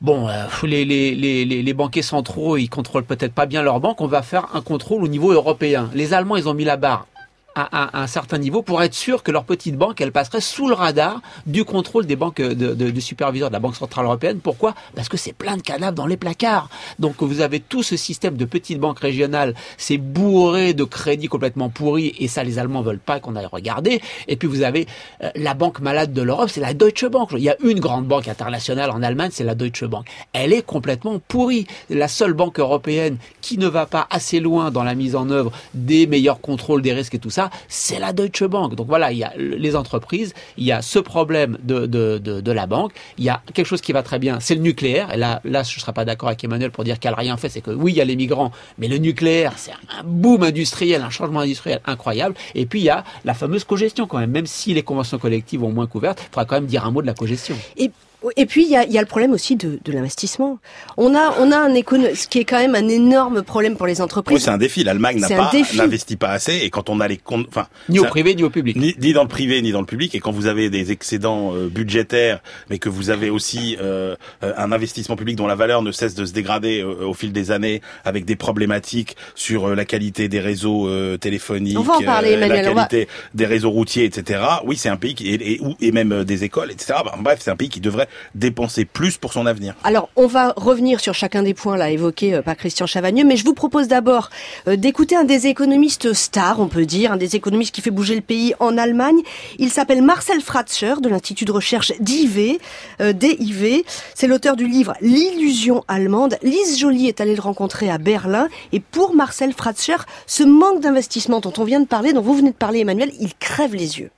bon, 0.00 0.28
euh, 0.28 0.46
les, 0.62 0.84
les, 0.84 1.14
les, 1.14 1.44
les, 1.44 1.74
banquiers 1.74 2.02
centraux, 2.02 2.56
ils 2.56 2.68
contrôlent 2.68 3.04
peut-être 3.04 3.32
pas 3.32 3.46
bien 3.46 3.62
leur 3.62 3.80
banque, 3.80 4.00
on 4.00 4.06
va 4.06 4.22
faire 4.22 4.48
un 4.54 4.60
contrôle 4.60 5.02
au 5.04 5.08
niveau 5.08 5.32
européen. 5.32 5.90
Les 5.94 6.14
Allemands, 6.14 6.36
ils 6.36 6.48
ont 6.48 6.54
mis 6.54 6.64
la 6.64 6.76
barre 6.76 7.06
à, 7.54 7.98
à 7.98 8.02
un 8.02 8.06
certain 8.06 8.38
niveau 8.38 8.62
pour 8.62 8.82
être 8.82 8.94
sûr 8.94 9.22
que 9.22 9.30
leur 9.30 9.44
petite 9.44 9.76
banque, 9.76 10.00
elle 10.00 10.12
passerait 10.12 10.40
sous 10.40 10.68
le 10.68 10.74
radar 10.74 11.20
du 11.46 11.64
contrôle 11.64 12.06
des 12.06 12.16
banques 12.16 12.40
de, 12.40 12.74
de, 12.74 12.90
du 12.90 13.00
superviseur 13.00 13.48
de 13.48 13.52
la 13.52 13.58
Banque 13.58 13.76
Centrale 13.76 14.04
Européenne. 14.04 14.40
Pourquoi? 14.40 14.74
Parce 14.94 15.08
que 15.08 15.16
c'est 15.16 15.32
plein 15.32 15.56
de 15.56 15.62
cadavres 15.62 15.94
dans 15.94 16.06
les 16.06 16.16
placards. 16.16 16.68
Donc 16.98 17.22
vous 17.22 17.40
avez 17.40 17.60
tout 17.60 17.82
ce 17.82 17.96
système 17.96 18.36
de 18.36 18.44
petites 18.44 18.78
banques 18.78 19.00
régionales, 19.00 19.54
c'est 19.78 19.98
bourré 19.98 20.74
de 20.74 20.84
crédits 20.84 21.28
complètement 21.28 21.68
pourris 21.68 22.14
et 22.18 22.28
ça 22.28 22.44
les 22.44 22.58
Allemands 22.58 22.82
veulent 22.82 22.98
pas 22.98 23.20
qu'on 23.20 23.36
aille 23.36 23.46
regarder. 23.46 24.00
Et 24.28 24.36
puis 24.36 24.48
vous 24.48 24.62
avez 24.62 24.86
euh, 25.22 25.30
la 25.34 25.54
banque 25.54 25.80
malade 25.80 26.12
de 26.12 26.22
l'Europe, 26.22 26.50
c'est 26.50 26.60
la 26.60 26.74
Deutsche 26.74 27.06
Bank. 27.06 27.30
Il 27.32 27.42
y 27.42 27.50
a 27.50 27.56
une 27.62 27.80
grande 27.80 28.06
banque 28.06 28.28
internationale 28.28 28.90
en 28.90 29.02
Allemagne, 29.02 29.30
c'est 29.32 29.44
la 29.44 29.54
Deutsche 29.54 29.84
Bank. 29.84 30.06
Elle 30.32 30.52
est 30.52 30.62
complètement 30.62 31.18
pourrie. 31.18 31.66
La 31.88 32.08
seule 32.08 32.32
banque 32.32 32.58
européenne 32.58 33.16
qui 33.40 33.58
ne 33.58 33.66
va 33.66 33.86
pas 33.86 34.06
assez 34.10 34.40
loin 34.40 34.70
dans 34.70 34.84
la 34.84 34.94
mise 34.94 35.16
en 35.16 35.30
œuvre 35.30 35.52
des 35.74 36.06
meilleurs 36.06 36.40
contrôles 36.40 36.82
des 36.82 36.92
risques 36.92 37.14
et 37.14 37.18
tout 37.18 37.30
c'est 37.68 37.98
la 37.98 38.12
Deutsche 38.12 38.44
Bank. 38.44 38.74
Donc 38.74 38.88
voilà, 38.88 39.12
il 39.12 39.18
y 39.18 39.24
a 39.24 39.32
les 39.36 39.76
entreprises, 39.76 40.34
il 40.58 40.64
y 40.64 40.72
a 40.72 40.82
ce 40.82 40.98
problème 40.98 41.56
de, 41.62 41.86
de, 41.86 42.18
de, 42.18 42.40
de 42.40 42.52
la 42.52 42.66
banque, 42.66 42.92
il 43.16 43.24
y 43.24 43.28
a 43.28 43.40
quelque 43.54 43.66
chose 43.66 43.80
qui 43.80 43.92
va 43.92 44.02
très 44.02 44.18
bien, 44.18 44.40
c'est 44.40 44.56
le 44.56 44.60
nucléaire. 44.60 45.14
Et 45.14 45.16
là, 45.16 45.40
là, 45.44 45.62
je 45.62 45.76
ne 45.76 45.80
serai 45.80 45.92
pas 45.92 46.04
d'accord 46.04 46.28
avec 46.28 46.42
Emmanuel 46.44 46.70
pour 46.72 46.84
dire 46.84 46.98
qu'elle 46.98 47.12
n'a 47.12 47.18
rien 47.18 47.36
fait. 47.36 47.48
C'est 47.48 47.60
que 47.60 47.70
oui, 47.70 47.92
il 47.92 47.96
y 47.96 48.00
a 48.00 48.04
les 48.04 48.16
migrants, 48.16 48.50
mais 48.78 48.88
le 48.88 48.98
nucléaire, 48.98 49.54
c'est 49.56 49.72
un 49.72 50.04
boom 50.04 50.42
industriel, 50.42 51.02
un 51.02 51.10
changement 51.10 51.40
industriel 51.40 51.80
incroyable. 51.86 52.34
Et 52.54 52.66
puis 52.66 52.80
il 52.80 52.84
y 52.84 52.90
a 52.90 53.04
la 53.24 53.34
fameuse 53.34 53.64
cogestion 53.64 54.06
quand 54.06 54.18
même. 54.18 54.30
Même 54.30 54.46
si 54.46 54.74
les 54.74 54.82
conventions 54.82 55.18
collectives 55.18 55.62
ont 55.62 55.72
moins 55.72 55.86
couvertes, 55.86 56.20
il 56.20 56.26
faudra 56.26 56.44
quand 56.44 56.56
même 56.56 56.66
dire 56.66 56.84
un 56.84 56.90
mot 56.90 57.02
de 57.02 57.06
la 57.06 57.14
cogestion. 57.14 57.56
Et 57.76 57.90
et 58.36 58.46
puis 58.46 58.64
il 58.64 58.70
y 58.70 58.76
a, 58.76 58.84
y 58.84 58.98
a, 58.98 59.00
le 59.00 59.06
problème 59.06 59.32
aussi 59.32 59.56
de, 59.56 59.78
de 59.84 59.92
l'investissement. 59.92 60.58
On 60.96 61.14
a 61.14 61.34
on 61.38 61.52
a 61.52 61.58
un 61.58 61.74
écono 61.74 62.06
ce 62.14 62.26
qui 62.28 62.38
est 62.38 62.44
quand 62.44 62.58
même 62.58 62.74
un 62.74 62.88
énorme 62.88 63.42
problème 63.42 63.76
pour 63.76 63.86
les 63.86 64.00
entreprises. 64.00 64.36
Oui, 64.36 64.40
c'est 64.42 64.50
un 64.50 64.58
défi. 64.58 64.84
L'Allemagne 64.84 65.20
n'a 65.20 65.28
pas 65.28 65.52
n'investit 65.74 66.16
pas 66.16 66.30
assez 66.30 66.56
et 66.58 66.70
quand 66.70 66.90
on 66.90 67.00
a 67.00 67.08
les 67.08 67.16
comptes, 67.16 67.46
enfin 67.48 67.68
ni 67.88 67.98
au 67.98 68.04
privé 68.04 68.34
ni 68.34 68.42
au 68.42 68.50
public, 68.50 68.76
ni, 68.76 68.94
ni, 68.98 69.12
dans 69.12 69.22
le 69.22 69.28
privé 69.28 69.62
ni 69.62 69.72
dans 69.72 69.80
le 69.80 69.86
public. 69.86 70.14
Et 70.14 70.20
quand 70.20 70.32
vous 70.32 70.46
avez 70.46 70.70
des 70.70 70.92
excédents 70.92 71.54
euh, 71.54 71.68
budgétaires, 71.68 72.40
mais 72.68 72.78
que 72.78 72.88
vous 72.88 73.10
avez 73.10 73.30
aussi 73.30 73.76
euh, 73.80 74.16
un 74.42 74.72
investissement 74.72 75.16
public 75.16 75.36
dont 75.36 75.46
la 75.46 75.54
valeur 75.54 75.82
ne 75.82 75.92
cesse 75.92 76.14
de 76.14 76.24
se 76.24 76.32
dégrader 76.32 76.80
euh, 76.80 77.06
au 77.06 77.14
fil 77.14 77.32
des 77.32 77.50
années, 77.50 77.80
avec 78.04 78.24
des 78.24 78.36
problématiques 78.36 79.16
sur 79.34 79.68
euh, 79.68 79.74
la 79.74 79.84
qualité 79.84 80.28
des 80.28 80.40
réseaux 80.40 80.88
euh, 80.88 81.16
téléphoniques, 81.16 81.78
on 81.78 81.82
va 81.82 81.94
en 81.94 82.02
parler, 82.02 82.32
Emmanuel, 82.32 82.64
la 82.64 82.72
qualité 82.86 83.08
des 83.34 83.46
réseaux 83.46 83.70
routiers, 83.70 84.04
etc. 84.04 84.42
Oui, 84.64 84.76
c'est 84.76 84.88
un 84.88 84.96
pays 84.96 85.14
qui 85.14 85.28
et, 85.28 85.52
et, 85.52 85.60
et 85.80 85.92
même 85.92 86.24
des 86.24 86.44
écoles, 86.44 86.70
etc. 86.70 86.98
bref, 87.18 87.38
c'est 87.40 87.50
un 87.50 87.56
pays 87.56 87.68
qui 87.68 87.80
devrait 87.80 88.08
dépenser 88.34 88.84
plus 88.84 89.18
pour 89.18 89.32
son 89.32 89.46
avenir. 89.46 89.74
Alors, 89.84 90.08
on 90.16 90.26
va 90.26 90.52
revenir 90.56 91.00
sur 91.00 91.14
chacun 91.14 91.42
des 91.42 91.54
points 91.54 91.76
là 91.76 91.90
évoqués 91.90 92.34
euh, 92.34 92.42
par 92.42 92.56
Christian 92.56 92.86
Chavagneux, 92.86 93.24
mais 93.24 93.36
je 93.36 93.44
vous 93.44 93.54
propose 93.54 93.88
d'abord 93.88 94.30
euh, 94.68 94.76
d'écouter 94.76 95.16
un 95.16 95.24
des 95.24 95.46
économistes 95.46 96.12
stars, 96.12 96.60
on 96.60 96.68
peut 96.68 96.86
dire, 96.86 97.12
un 97.12 97.16
des 97.16 97.36
économistes 97.36 97.74
qui 97.74 97.80
fait 97.80 97.90
bouger 97.90 98.14
le 98.14 98.20
pays 98.20 98.54
en 98.60 98.76
Allemagne. 98.76 99.20
Il 99.58 99.70
s'appelle 99.70 100.02
Marcel 100.02 100.40
Fratscher 100.40 100.94
de 101.02 101.08
l'Institut 101.08 101.44
de 101.44 101.52
recherche 101.52 101.92
d'IV, 102.00 102.58
euh, 103.00 103.12
DIV. 103.12 103.84
C'est 104.14 104.26
l'auteur 104.26 104.56
du 104.56 104.66
livre 104.66 104.94
L'illusion 105.00 105.84
allemande. 105.88 106.36
Lise 106.42 106.78
Joly 106.78 107.08
est 107.08 107.20
allée 107.20 107.34
le 107.34 107.42
rencontrer 107.42 107.90
à 107.90 107.98
Berlin 107.98 108.48
et 108.72 108.80
pour 108.80 109.14
Marcel 109.14 109.52
Fratscher, 109.52 109.96
ce 110.26 110.42
manque 110.42 110.80
d'investissement 110.80 111.40
dont 111.40 111.52
on 111.58 111.64
vient 111.64 111.80
de 111.80 111.86
parler, 111.86 112.12
dont 112.12 112.22
vous 112.22 112.34
venez 112.34 112.50
de 112.50 112.56
parler 112.56 112.80
Emmanuel, 112.80 113.10
il 113.20 113.34
crève 113.34 113.74
les 113.74 113.98
yeux. 113.98 114.10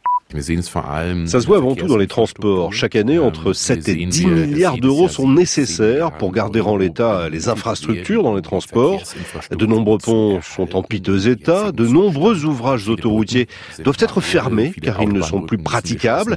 Ça 1.27 1.41
se 1.41 1.47
voit 1.47 1.59
avant 1.59 1.75
tout 1.75 1.87
dans 1.87 1.97
les 1.97 2.07
transports. 2.07 2.73
Chaque 2.73 2.97
année, 2.97 3.19
entre 3.19 3.53
7 3.53 3.89
et 3.89 4.07
10 4.07 4.27
milliards 4.27 4.79
d'euros 4.79 5.09
sont 5.09 5.31
nécessaires 5.31 6.13
pour 6.13 6.33
garder 6.33 6.61
en 6.61 6.77
l'état 6.77 7.29
les 7.29 7.49
infrastructures 7.49 8.23
dans 8.23 8.35
les 8.35 8.43
transports. 8.43 9.03
De 9.51 9.67
nombreux 9.67 9.99
ponts 9.99 10.41
sont 10.43 10.77
en 10.77 10.83
piteux 10.83 11.29
état. 11.29 11.73
De 11.73 11.87
nombreux 11.87 12.45
ouvrages 12.45 12.89
autoroutiers 12.89 13.47
doivent 13.85 13.97
être 14.01 14.21
fermés 14.21 14.73
car 14.81 15.03
ils 15.03 15.13
ne 15.13 15.23
sont 15.23 15.43
plus 15.43 15.59
praticables. 15.59 16.37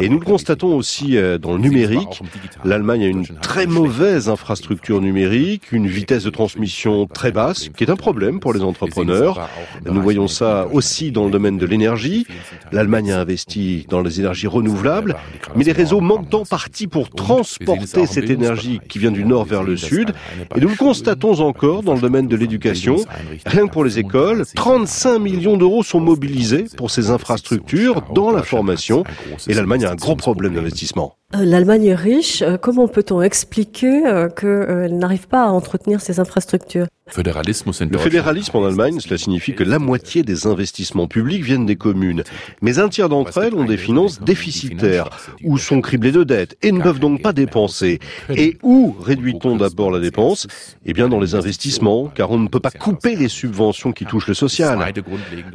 Et 0.00 0.08
nous 0.08 0.18
le 0.18 0.24
constatons 0.24 0.74
aussi 0.74 1.16
euh, 1.16 1.38
dans 1.38 1.52
le 1.52 1.58
numérique. 1.58 2.22
L'Allemagne 2.64 3.04
a 3.04 3.08
une 3.08 3.26
très 3.42 3.66
mauvaise 3.66 4.28
infrastructure 4.28 5.00
numérique, 5.00 5.72
une 5.72 5.86
vitesse 5.86 6.24
de 6.24 6.30
transmission 6.30 7.06
très 7.06 7.32
basse, 7.32 7.68
qui 7.68 7.84
est 7.84 7.90
un 7.90 7.96
problème 7.96 8.40
pour 8.40 8.52
les 8.52 8.62
entrepreneurs. 8.62 9.48
Nous 9.84 10.02
voyons 10.02 10.28
ça 10.28 10.66
aussi 10.72 11.12
dans 11.12 11.24
le 11.24 11.30
domaine 11.30 11.58
de 11.58 11.66
l'énergie. 11.66 12.26
L'Allemagne 12.72 13.12
a 13.12 13.20
investi 13.26 13.86
dans 13.88 14.00
les 14.00 14.20
énergies 14.20 14.46
renouvelables, 14.46 15.16
mais 15.56 15.64
les 15.64 15.72
réseaux 15.72 16.00
manquent 16.00 16.32
en 16.32 16.44
partie 16.44 16.86
pour 16.86 17.10
transporter 17.10 18.06
cette 18.06 18.30
énergie 18.30 18.80
qui 18.88 19.00
vient 19.00 19.10
du 19.10 19.24
nord 19.24 19.44
vers 19.44 19.64
le 19.64 19.76
sud. 19.76 20.12
Et 20.54 20.60
nous 20.60 20.68
le 20.68 20.76
constatons 20.76 21.40
encore 21.40 21.82
dans 21.82 21.94
le 21.94 22.00
domaine 22.00 22.28
de 22.28 22.36
l'éducation. 22.36 22.96
Rien 23.44 23.66
que 23.66 23.72
pour 23.72 23.84
les 23.84 23.98
écoles, 23.98 24.44
35 24.54 25.18
millions 25.18 25.56
d'euros 25.56 25.82
sont 25.82 26.00
mobilisés 26.00 26.66
pour 26.76 26.90
ces 26.90 27.10
infrastructures 27.10 28.02
dans 28.14 28.30
la 28.30 28.42
formation. 28.42 29.02
Et 29.48 29.54
l'Allemagne 29.54 29.84
a 29.84 29.90
un 29.90 29.96
gros 29.96 30.16
problème 30.16 30.54
d'investissement. 30.54 31.16
L'Allemagne 31.34 31.86
est 31.86 31.94
riche. 31.94 32.44
Comment 32.62 32.86
peut-on 32.86 33.20
expliquer 33.20 34.02
qu'elle 34.40 34.96
n'arrive 34.96 35.26
pas 35.26 35.42
à 35.42 35.48
entretenir 35.48 36.00
ces 36.00 36.20
infrastructures? 36.20 36.86
Le 37.16 37.98
fédéralisme 37.98 38.56
en 38.56 38.64
Allemagne, 38.64 38.98
cela 38.98 39.16
signifie 39.16 39.54
que 39.54 39.62
la 39.62 39.78
moitié 39.78 40.24
des 40.24 40.48
investissements 40.48 41.06
publics 41.06 41.44
viennent 41.44 41.64
des 41.64 41.76
communes. 41.76 42.24
Mais 42.62 42.80
un 42.80 42.88
tiers 42.88 43.08
d'entre 43.08 43.38
elles 43.38 43.54
ont 43.54 43.64
des 43.64 43.76
finances 43.76 44.20
déficitaires, 44.20 45.10
ou 45.44 45.56
sont 45.56 45.80
criblées 45.80 46.10
de 46.10 46.24
dettes, 46.24 46.56
et 46.62 46.72
ne 46.72 46.82
peuvent 46.82 46.98
donc 46.98 47.22
pas 47.22 47.32
dépenser. 47.32 48.00
Et 48.34 48.58
où 48.64 48.96
réduit-on 49.00 49.54
d'abord 49.56 49.92
la 49.92 50.00
dépense? 50.00 50.48
Eh 50.84 50.94
bien 50.94 51.08
dans 51.08 51.20
les 51.20 51.36
investissements, 51.36 52.08
car 52.08 52.32
on 52.32 52.38
ne 52.38 52.48
peut 52.48 52.58
pas 52.58 52.72
couper 52.72 53.14
les 53.14 53.28
subventions 53.28 53.92
qui 53.92 54.04
touchent 54.04 54.26
le 54.26 54.34
social. 54.34 54.92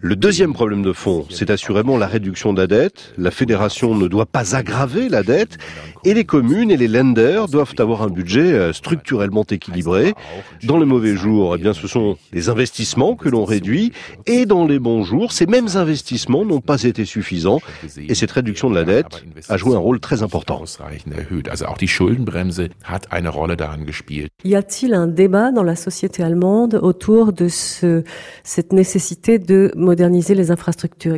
Le 0.02 0.16
deuxième 0.16 0.54
problème 0.54 0.84
de 0.84 0.94
fond, 0.94 1.26
c'est 1.30 1.50
assurément 1.50 1.98
la 1.98 2.08
réduction 2.08 2.54
de 2.54 2.62
la 2.62 2.68
dette. 2.68 3.14
La 3.18 3.32
fédération 3.32 3.94
ne 3.94 4.08
doit 4.08 4.26
pas 4.26 4.56
aggraver 4.56 5.10
la 5.10 5.22
dette, 5.22 5.58
et 6.04 6.14
les 6.14 6.26
communes 6.26 6.72
et 6.72 6.78
les 6.78 6.88
lenders 6.88 7.48
doivent 7.48 7.76
avoir 7.78 8.02
un 8.02 8.10
budget 8.10 8.74
structurellement 8.74 9.46
équilibré. 9.50 10.14
Dans 10.64 10.78
les 10.78 10.86
mauvais 10.86 11.16
jours, 11.16 11.56
eh 11.56 11.60
bien, 11.60 11.74
ce 11.74 11.88
sont 11.88 12.18
les 12.34 12.50
investissements 12.50 13.16
que 13.16 13.30
l'on 13.30 13.46
réduit, 13.46 13.92
et 14.26 14.46
dans 14.46 14.66
les 14.66 14.80
bons 14.80 15.04
jours, 15.04 15.32
ces 15.32 15.46
mêmes 15.46 15.70
investissements 15.76 16.46
n'ont 16.46 16.62
pas 16.62 16.84
été 16.84 17.06
suffisants, 17.06 17.62
et 17.98 18.16
cette 18.16 18.32
réduction 18.32 18.70
de 18.70 18.76
la 18.76 18.84
dette 18.84 19.24
a 19.50 19.58
joué 19.58 19.76
un 19.76 19.80
rôle 19.80 20.00
très 20.00 20.24
important. 20.24 20.64
Y 24.44 24.56
a-t-il 24.56 24.94
un 24.94 25.08
débat 25.08 25.52
dans 25.52 25.64
la 25.64 25.76
société 25.76 26.24
allemande 26.24 26.80
autour 26.82 27.34
de 27.34 27.48
ce, 27.48 28.04
cette 28.44 28.74
nécessité 28.74 29.40
de 29.40 29.72
moderniser 29.76 30.36
les 30.36 30.52
infrastructures? 30.52 31.18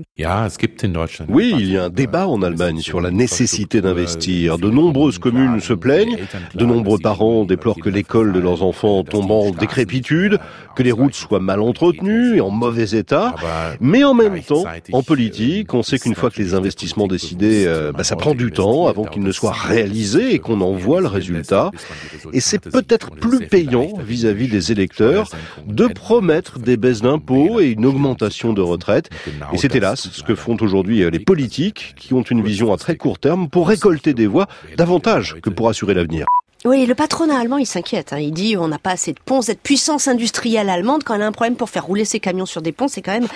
Oui, 1.29 1.53
il 1.57 1.71
y 1.71 1.77
a 1.77 1.85
un 1.85 1.89
débat 1.89 2.27
en 2.27 2.41
Allemagne 2.41 2.79
sur 2.79 3.01
la 3.01 3.11
nécessité 3.11 3.81
d'investir. 3.81 4.32
De 4.33 4.69
nombreuses 4.69 5.19
communes 5.19 5.59
se 5.59 5.73
plaignent, 5.73 6.17
de 6.55 6.65
nombreux 6.65 6.97
parents 6.97 7.45
déplorent 7.45 7.79
que 7.79 7.89
l'école 7.89 8.33
de 8.33 8.39
leurs 8.39 8.63
enfants 8.63 9.03
tombe 9.03 9.31
en 9.31 9.51
décrépitude, 9.51 10.39
que 10.75 10.83
les 10.83 10.91
routes 10.91 11.13
soient 11.13 11.39
mal 11.39 11.61
entretenues 11.61 12.37
et 12.37 12.41
en 12.41 12.49
mauvais 12.49 12.97
état. 12.97 13.35
Mais 13.79 14.03
en 14.03 14.13
même 14.13 14.41
temps, 14.41 14.63
en 14.91 15.03
politique, 15.03 15.73
on 15.73 15.83
sait 15.83 15.99
qu'une 15.99 16.15
fois 16.15 16.29
que 16.29 16.41
les 16.41 16.53
investissements 16.53 17.07
décidés, 17.07 17.65
euh, 17.67 17.91
bah, 17.91 18.03
ça 18.03 18.15
prend 18.15 18.33
du 18.33 18.51
temps 18.51 18.87
avant 18.87 19.05
qu'ils 19.05 19.23
ne 19.23 19.31
soient 19.31 19.51
réalisés 19.51 20.33
et 20.33 20.39
qu'on 20.39 20.61
en 20.61 20.73
voit 20.73 21.01
le 21.01 21.07
résultat. 21.07 21.71
Et 22.31 22.39
c'est 22.39 22.59
peut-être 22.59 23.11
plus 23.11 23.47
payant 23.47 23.93
vis-à-vis 23.99 24.47
-vis 24.47 24.51
des 24.51 24.71
électeurs 24.71 25.29
de 25.67 25.87
promettre 25.87 26.59
des 26.59 26.77
baisses 26.77 27.01
d'impôts 27.01 27.59
et 27.59 27.71
une 27.71 27.85
augmentation 27.85 28.53
de 28.53 28.61
retraite. 28.61 29.09
Et 29.53 29.57
c'est 29.57 29.75
hélas 29.75 30.09
ce 30.11 30.23
que 30.23 30.35
font 30.35 30.57
aujourd'hui 30.61 31.09
les 31.09 31.19
politiques 31.19 31.93
qui 31.97 32.13
ont 32.13 32.21
une 32.21 32.41
vision 32.41 32.73
à 32.73 32.77
très 32.77 32.95
court 32.95 33.19
terme 33.19 33.49
pour 33.49 33.67
récolter 33.67 34.13
des 34.13 34.22
voix 34.27 34.47
davantage 34.77 35.37
que 35.41 35.49
pour 35.49 35.69
assurer 35.69 35.93
l'avenir. 35.93 36.25
Oui, 36.65 36.85
le 36.85 36.95
patronat 36.95 37.37
allemand, 37.39 37.57
il 37.57 37.65
s'inquiète. 37.65 38.13
Hein. 38.13 38.19
Il 38.19 38.31
dit 38.31 38.55
on 38.57 38.67
n'a 38.67 38.79
pas 38.79 38.91
assez 38.91 39.11
de 39.13 39.19
ponts. 39.23 39.41
Cette 39.41 39.59
puissance 39.59 40.07
industrielle 40.07 40.69
allemande, 40.69 41.03
quand 41.03 41.15
elle 41.15 41.21
a 41.21 41.27
un 41.27 41.31
problème 41.31 41.55
pour 41.55 41.69
faire 41.69 41.85
rouler 41.85 42.05
ses 42.05 42.19
camions 42.19 42.45
sur 42.45 42.61
des 42.61 42.71
ponts, 42.71 42.87
c'est 42.87 43.01
quand 43.01 43.11
même 43.11 43.27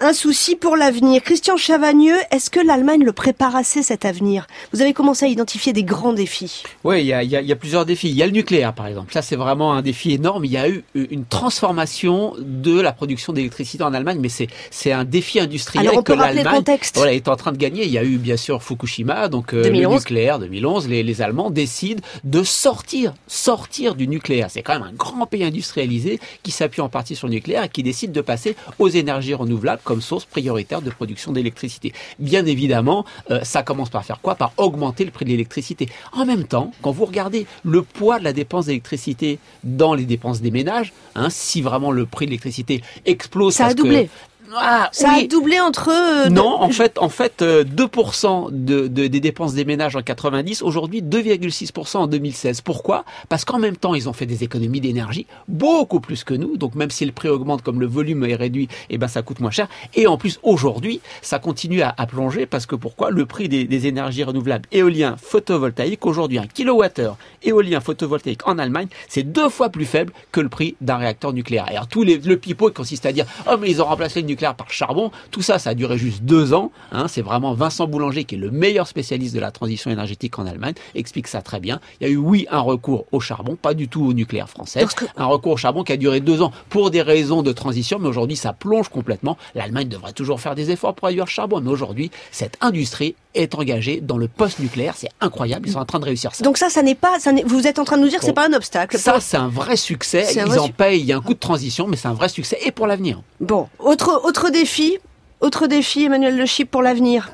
un 0.00 0.12
souci 0.12 0.56
pour 0.56 0.76
l'avenir. 0.76 1.22
Christian 1.22 1.56
Chavagneux, 1.56 2.16
est-ce 2.30 2.50
que 2.50 2.60
l'Allemagne 2.60 3.02
le 3.02 3.12
prépare 3.12 3.56
assez 3.56 3.82
cet 3.82 4.04
avenir? 4.04 4.46
Vous 4.72 4.82
avez 4.82 4.92
commencé 4.92 5.24
à 5.24 5.28
identifier 5.28 5.72
des 5.72 5.84
grands 5.84 6.12
défis. 6.12 6.64
Oui, 6.84 7.00
il 7.00 7.06
y 7.06 7.12
a, 7.12 7.22
y, 7.22 7.36
a, 7.36 7.40
y 7.40 7.52
a, 7.52 7.56
plusieurs 7.56 7.86
défis. 7.86 8.10
Il 8.10 8.16
y 8.16 8.22
a 8.22 8.26
le 8.26 8.32
nucléaire, 8.32 8.74
par 8.74 8.86
exemple. 8.86 9.12
Ça, 9.12 9.22
c'est 9.22 9.36
vraiment 9.36 9.72
un 9.72 9.82
défi 9.82 10.12
énorme. 10.12 10.44
Il 10.44 10.52
y 10.52 10.58
a 10.58 10.68
eu 10.68 10.84
une 10.94 11.24
transformation 11.24 12.34
de 12.38 12.80
la 12.80 12.92
production 12.92 13.32
d'électricité 13.32 13.84
en 13.84 13.94
Allemagne, 13.94 14.18
mais 14.20 14.28
c'est 14.28 14.48
c'est 14.70 14.92
un 14.92 15.04
défi 15.04 15.40
industriel 15.40 15.86
Alors 15.86 16.00
on 16.00 16.02
que 16.02 16.12
l'Allemagne 16.12 16.56
contexte. 16.56 16.96
voilà, 16.96 17.12
est 17.14 17.28
en 17.28 17.36
train 17.36 17.52
de 17.52 17.56
gagner. 17.56 17.84
Il 17.84 17.90
y 17.90 17.98
a 17.98 18.04
eu 18.04 18.18
bien 18.18 18.36
sûr 18.36 18.62
Fukushima, 18.62 19.28
donc 19.28 19.54
euh, 19.54 19.58
le 19.58 19.70
2011. 19.70 19.94
nucléaire 20.00 20.38
2011. 20.38 20.88
Les, 20.88 21.02
les 21.02 21.22
Allemands 21.22 21.50
décident 21.50 22.02
de 22.24 22.42
sortir 22.66 23.14
sortir 23.28 23.94
du 23.94 24.08
nucléaire. 24.08 24.50
C'est 24.50 24.62
quand 24.62 24.72
même 24.72 24.82
un 24.82 24.92
grand 24.92 25.24
pays 25.26 25.44
industrialisé 25.44 26.18
qui 26.42 26.50
s'appuie 26.50 26.80
en 26.80 26.88
partie 26.88 27.14
sur 27.14 27.28
le 27.28 27.34
nucléaire 27.34 27.62
et 27.62 27.68
qui 27.68 27.84
décide 27.84 28.10
de 28.10 28.20
passer 28.20 28.56
aux 28.80 28.88
énergies 28.88 29.34
renouvelables 29.34 29.80
comme 29.84 30.00
source 30.00 30.24
prioritaire 30.24 30.82
de 30.82 30.90
production 30.90 31.30
d'électricité. 31.30 31.92
Bien 32.18 32.44
évidemment, 32.44 33.04
euh, 33.30 33.44
ça 33.44 33.62
commence 33.62 33.88
par 33.88 34.04
faire 34.04 34.20
quoi? 34.20 34.34
Par 34.34 34.52
augmenter 34.56 35.04
le 35.04 35.12
prix 35.12 35.24
de 35.24 35.30
l'électricité. 35.30 35.88
En 36.12 36.26
même 36.26 36.42
temps, 36.44 36.72
quand 36.82 36.90
vous 36.90 37.04
regardez 37.04 37.46
le 37.62 37.82
poids 37.82 38.18
de 38.18 38.24
la 38.24 38.32
dépense 38.32 38.66
d'électricité 38.66 39.38
dans 39.62 39.94
les 39.94 40.04
dépenses 40.04 40.40
des 40.40 40.50
ménages, 40.50 40.92
hein, 41.14 41.30
si 41.30 41.62
vraiment 41.62 41.92
le 41.92 42.04
prix 42.04 42.26
de 42.26 42.30
l'électricité 42.30 42.82
explose, 43.04 43.54
Ça 43.54 43.66
a 43.66 43.70
que- 43.74 43.76
doublé. 43.76 44.10
Ah, 44.58 44.88
ça 44.92 45.10
a 45.12 45.22
doublé 45.24 45.60
entre 45.60 45.90
eux. 45.90 46.28
Non, 46.30 46.60
en 46.62 46.70
fait, 46.70 46.98
en 46.98 47.08
fait, 47.08 47.42
2% 47.42 48.48
de, 48.50 48.88
de, 48.88 49.06
des 49.06 49.20
dépenses 49.20 49.54
des 49.54 49.64
ménages 49.64 49.96
en 49.96 50.02
90, 50.02 50.62
aujourd'hui 50.62 51.02
2,6% 51.02 51.96
en 51.98 52.06
2016. 52.06 52.60
Pourquoi? 52.62 53.04
Parce 53.28 53.44
qu'en 53.44 53.58
même 53.58 53.76
temps, 53.76 53.94
ils 53.94 54.08
ont 54.08 54.12
fait 54.12 54.26
des 54.26 54.44
économies 54.44 54.80
d'énergie 54.80 55.26
beaucoup 55.48 56.00
plus 56.00 56.24
que 56.24 56.34
nous. 56.34 56.56
Donc 56.56 56.74
même 56.74 56.90
si 56.90 57.04
le 57.04 57.12
prix 57.12 57.28
augmente, 57.28 57.62
comme 57.62 57.80
le 57.80 57.86
volume 57.86 58.24
est 58.24 58.34
réduit, 58.34 58.68
eh 58.90 58.98
ben 58.98 59.08
ça 59.08 59.22
coûte 59.22 59.40
moins 59.40 59.50
cher. 59.50 59.68
Et 59.94 60.06
en 60.06 60.16
plus, 60.16 60.38
aujourd'hui, 60.42 61.00
ça 61.22 61.38
continue 61.38 61.82
à, 61.82 61.94
à, 61.96 62.06
plonger 62.06 62.46
parce 62.46 62.66
que 62.66 62.74
pourquoi? 62.74 63.10
Le 63.10 63.26
prix 63.26 63.48
des, 63.48 63.64
des 63.64 63.86
énergies 63.86 64.24
renouvelables 64.24 64.66
éolien, 64.72 65.16
photovoltaïque, 65.20 66.06
aujourd'hui 66.06 66.38
un 66.38 66.46
kilowattheure 66.46 67.16
éolien 67.42 67.80
photovoltaïque 67.80 68.46
en 68.46 68.58
Allemagne, 68.58 68.88
c'est 69.08 69.22
deux 69.22 69.48
fois 69.48 69.68
plus 69.68 69.84
faible 69.84 70.12
que 70.32 70.40
le 70.40 70.48
prix 70.48 70.76
d'un 70.80 70.96
réacteur 70.96 71.32
nucléaire. 71.32 71.66
Alors 71.68 71.86
tout 71.86 72.02
les, 72.02 72.18
le 72.18 72.36
pipeau 72.36 72.70
consiste 72.70 73.06
à 73.06 73.12
dire 73.12 73.26
oh 73.50 73.56
mais 73.60 73.70
ils 73.70 73.82
ont 73.82 73.86
remplacé 73.86 74.20
le 74.20 74.26
nucléaire 74.26 74.45
par 74.54 74.70
charbon. 74.70 75.10
Tout 75.30 75.42
ça, 75.42 75.58
ça 75.58 75.70
a 75.70 75.74
duré 75.74 75.98
juste 75.98 76.22
deux 76.22 76.52
ans. 76.52 76.70
Hein. 76.92 77.06
C'est 77.08 77.22
vraiment 77.22 77.54
Vincent 77.54 77.86
Boulanger 77.86 78.24
qui 78.24 78.34
est 78.34 78.38
le 78.38 78.50
meilleur 78.50 78.86
spécialiste 78.86 79.34
de 79.34 79.40
la 79.40 79.50
transition 79.50 79.90
énergétique 79.90 80.38
en 80.38 80.46
Allemagne 80.46 80.74
explique 80.94 81.28
ça 81.28 81.42
très 81.42 81.60
bien. 81.60 81.80
Il 82.00 82.06
y 82.06 82.10
a 82.10 82.12
eu 82.12 82.16
oui 82.16 82.46
un 82.50 82.60
recours 82.60 83.06
au 83.12 83.20
charbon, 83.20 83.56
pas 83.56 83.74
du 83.74 83.88
tout 83.88 84.04
au 84.04 84.12
nucléaire 84.12 84.48
français. 84.48 84.84
Un 85.16 85.26
recours 85.26 85.52
au 85.52 85.56
charbon 85.56 85.84
qui 85.84 85.92
a 85.92 85.96
duré 85.96 86.20
deux 86.20 86.42
ans 86.42 86.52
pour 86.68 86.90
des 86.90 87.02
raisons 87.02 87.42
de 87.42 87.52
transition, 87.52 87.98
mais 87.98 88.08
aujourd'hui 88.08 88.36
ça 88.36 88.52
plonge 88.52 88.88
complètement. 88.88 89.36
L'Allemagne 89.54 89.88
devrait 89.88 90.12
toujours 90.12 90.40
faire 90.40 90.54
des 90.54 90.70
efforts 90.70 90.94
pour 90.94 91.08
réduire 91.08 91.24
le 91.24 91.30
charbon, 91.30 91.60
mais 91.60 91.70
aujourd'hui 91.70 92.10
cette 92.30 92.56
industrie 92.60 93.14
est 93.36 93.54
engagée 93.54 94.00
dans 94.00 94.16
le 94.16 94.28
post-nucléaire. 94.28 94.94
C'est 94.96 95.10
incroyable. 95.20 95.68
Ils 95.68 95.72
sont 95.72 95.78
en 95.78 95.84
train 95.84 96.00
de 96.00 96.04
réussir 96.04 96.34
ça. 96.34 96.42
Donc 96.42 96.56
ça, 96.56 96.70
ça 96.70 96.82
n'est 96.82 96.94
pas, 96.94 97.18
ça 97.20 97.32
vous 97.44 97.66
êtes 97.66 97.78
en 97.78 97.84
train 97.84 97.98
de 97.98 98.02
nous 98.02 98.08
dire, 98.08 98.18
que 98.18 98.24
c'est 98.24 98.32
pas 98.32 98.48
un 98.48 98.52
obstacle. 98.54 98.98
Ça, 98.98 99.20
c'est 99.20 99.36
un 99.36 99.48
vrai 99.48 99.76
succès. 99.76 100.26
Ils 100.34 100.42
vrai 100.42 100.58
en 100.58 100.68
payent. 100.68 101.00
Il 101.00 101.06
y 101.06 101.12
a 101.12 101.16
un 101.16 101.20
coût 101.20 101.34
de 101.34 101.38
transition, 101.38 101.86
mais 101.86 101.96
c'est 101.96 102.08
un 102.08 102.14
vrai 102.14 102.28
succès 102.28 102.58
et 102.64 102.72
pour 102.72 102.86
l'avenir. 102.86 103.20
Bon, 103.40 103.68
autre 103.78 104.22
autre 104.26 104.50
défi, 104.50 104.98
autre 105.40 105.66
défi, 105.66 106.04
Emmanuel 106.04 106.36
Le 106.36 106.46
Chip 106.46 106.70
pour 106.70 106.82
l'avenir. 106.82 107.30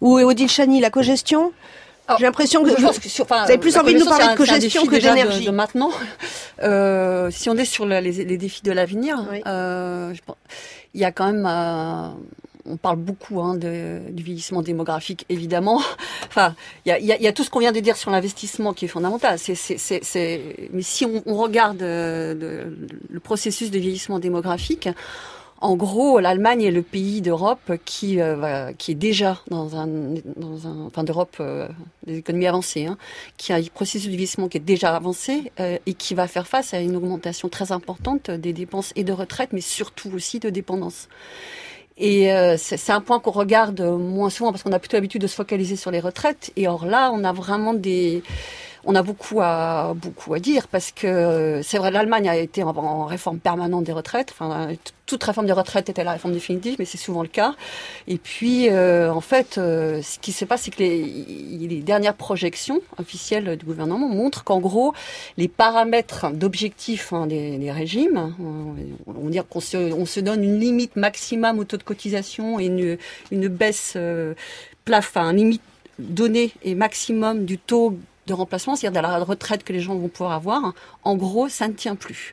Ou 0.00 0.18
Odile 0.18 0.48
Chani, 0.48 0.80
la 0.80 0.90
cogestion. 0.90 1.52
J'ai 2.18 2.24
l'impression 2.24 2.62
que, 2.62 2.70
je, 2.70 3.00
que 3.00 3.08
sur, 3.08 3.24
enfin, 3.24 3.44
vous 3.44 3.50
avez 3.50 3.58
plus 3.58 3.76
envie 3.78 3.94
de 3.94 4.00
nous 4.00 4.04
parler 4.04 4.28
de 4.28 4.36
cogestion 4.36 4.84
que 4.84 4.96
d'énergie. 4.96 5.40
De, 5.40 5.50
de, 5.50 5.56
maintenant, 5.56 5.90
euh, 6.62 7.30
si 7.30 7.48
on 7.48 7.56
est 7.56 7.64
sur 7.64 7.86
les, 7.86 8.00
les 8.00 8.36
défis 8.36 8.62
de 8.62 8.72
l'avenir, 8.72 9.26
oui. 9.30 9.40
euh, 9.46 10.12
il 10.92 11.00
y 11.00 11.04
a 11.04 11.12
quand 11.12 11.26
même 11.32 11.46
euh, 11.48 12.08
on 12.66 12.76
parle 12.76 12.96
beaucoup 12.96 13.40
hein, 13.40 13.56
de, 13.56 14.00
du 14.10 14.22
vieillissement 14.22 14.62
démographique, 14.62 15.24
évidemment. 15.28 15.80
Enfin, 16.26 16.56
il 16.84 16.88
y 16.88 16.92
a, 16.92 16.98
y, 16.98 17.22
y 17.22 17.28
a, 17.28 17.32
tout 17.32 17.44
ce 17.44 17.50
qu'on 17.50 17.60
vient 17.60 17.70
de 17.70 17.78
dire 17.78 17.96
sur 17.96 18.10
l'investissement 18.10 18.72
qui 18.72 18.86
est 18.86 18.88
fondamental. 18.88 19.38
C'est, 19.38 19.54
c'est, 19.54 19.78
c'est, 19.78 20.68
Mais 20.72 20.82
si 20.82 21.04
on, 21.04 21.22
on 21.26 21.36
regarde 21.36 21.76
de, 21.76 22.76
le 23.08 23.20
processus 23.20 23.70
de 23.70 23.78
vieillissement 23.78 24.18
démographique, 24.18 24.88
en 25.64 25.76
gros, 25.76 26.20
l'Allemagne 26.20 26.60
est 26.60 26.70
le 26.70 26.82
pays 26.82 27.22
d'Europe 27.22 27.72
qui 27.86 28.20
euh, 28.20 28.70
est 28.86 28.94
déjà 28.94 29.40
dans 29.48 29.76
un 29.76 29.86
dans 29.86 30.86
enfin 30.86 31.04
d'Europe 31.04 31.38
euh, 31.40 31.68
des 32.06 32.18
économies 32.18 32.46
avancées, 32.46 32.84
hein, 32.84 32.98
qui 33.38 33.50
a 33.54 33.56
un 33.56 33.62
processus 33.72 34.04
de 34.04 34.10
vieillissement 34.10 34.48
qui 34.48 34.58
est 34.58 34.60
déjà 34.60 34.94
avancé 34.94 35.52
euh, 35.60 35.78
et 35.86 35.94
qui 35.94 36.14
va 36.14 36.28
faire 36.28 36.46
face 36.46 36.74
à 36.74 36.80
une 36.80 36.94
augmentation 36.96 37.48
très 37.48 37.72
importante 37.72 38.30
des 38.30 38.52
dépenses 38.52 38.92
et 38.94 39.04
de 39.04 39.12
retraite, 39.14 39.54
mais 39.54 39.62
surtout 39.62 40.10
aussi 40.14 40.38
de 40.38 40.50
dépendance. 40.50 41.08
Et 41.96 42.30
euh, 42.30 42.56
c'est 42.58 42.92
un 42.92 43.00
point 43.00 43.18
qu'on 43.18 43.30
regarde 43.30 43.80
moins 43.80 44.28
souvent 44.28 44.50
parce 44.50 44.62
qu'on 44.64 44.72
a 44.72 44.78
plutôt 44.78 44.98
l'habitude 44.98 45.22
de 45.22 45.26
se 45.28 45.36
focaliser 45.36 45.76
sur 45.76 45.90
les 45.90 46.00
retraites. 46.00 46.52
Et 46.56 46.68
or 46.68 46.84
là, 46.84 47.10
on 47.10 47.24
a 47.24 47.32
vraiment 47.32 47.72
des, 47.72 48.22
on 48.86 48.94
a 48.94 49.02
beaucoup 49.02 49.40
à 49.40 49.94
beaucoup 49.94 50.34
à 50.34 50.38
dire 50.38 50.68
parce 50.68 50.92
que 50.92 51.60
c'est 51.62 51.78
vrai, 51.78 51.90
l'Allemagne 51.90 52.28
a 52.28 52.36
été 52.36 52.62
en, 52.62 53.04
réforme 53.06 53.38
permanente 53.38 53.84
des 53.84 53.92
retraites. 53.92 54.30
Enfin, 54.32 54.68
toute 55.06 55.22
réforme 55.22 55.46
des 55.46 55.52
retraites 55.52 55.88
était 55.88 56.04
la 56.04 56.12
réforme 56.12 56.32
définitive, 56.32 56.76
mais 56.78 56.84
c'est 56.84 56.98
souvent 56.98 57.22
le 57.22 57.28
cas. 57.28 57.54
Et 58.08 58.16
puis, 58.16 58.68
euh, 58.70 59.12
en 59.12 59.20
fait, 59.20 59.58
euh, 59.58 60.00
ce 60.02 60.18
qui 60.18 60.32
se 60.32 60.44
passe, 60.44 60.62
c'est 60.62 60.70
que 60.70 60.82
les, 60.82 61.82
dernières 61.82 62.14
projections 62.14 62.80
officielles 62.98 63.56
du 63.56 63.66
gouvernement 63.66 64.08
montrent 64.08 64.44
qu'en 64.44 64.60
gros, 64.60 64.94
les 65.36 65.48
paramètres 65.48 66.30
d'objectifs 66.32 67.12
hein, 67.12 67.26
des, 67.26 67.70
régimes, 67.70 68.34
on, 68.40 68.74
on 69.06 69.28
dire 69.28 69.46
qu'on 69.46 69.60
se, 69.60 69.92
on 69.92 70.06
donne 70.22 70.44
une 70.44 70.58
limite 70.58 70.96
maximum 70.96 71.58
au 71.58 71.64
taux 71.64 71.76
de 71.76 71.82
cotisation 71.82 72.58
et 72.58 72.66
une, 72.66 72.96
une 73.30 73.48
baisse 73.48 73.94
euh, 73.96 74.34
plafond, 74.84 75.30
limite 75.30 75.62
donnée 75.98 76.52
et 76.62 76.74
maximum 76.74 77.44
du 77.44 77.58
taux 77.58 77.96
de 78.26 78.32
remplacement, 78.32 78.76
c'est-à-dire 78.76 79.02
de 79.02 79.06
la 79.06 79.18
retraite 79.18 79.64
que 79.64 79.72
les 79.72 79.80
gens 79.80 79.94
vont 79.94 80.08
pouvoir 80.08 80.32
avoir, 80.32 80.74
en 81.02 81.16
gros, 81.16 81.48
ça 81.48 81.68
ne 81.68 81.72
tient 81.72 81.96
plus. 81.96 82.32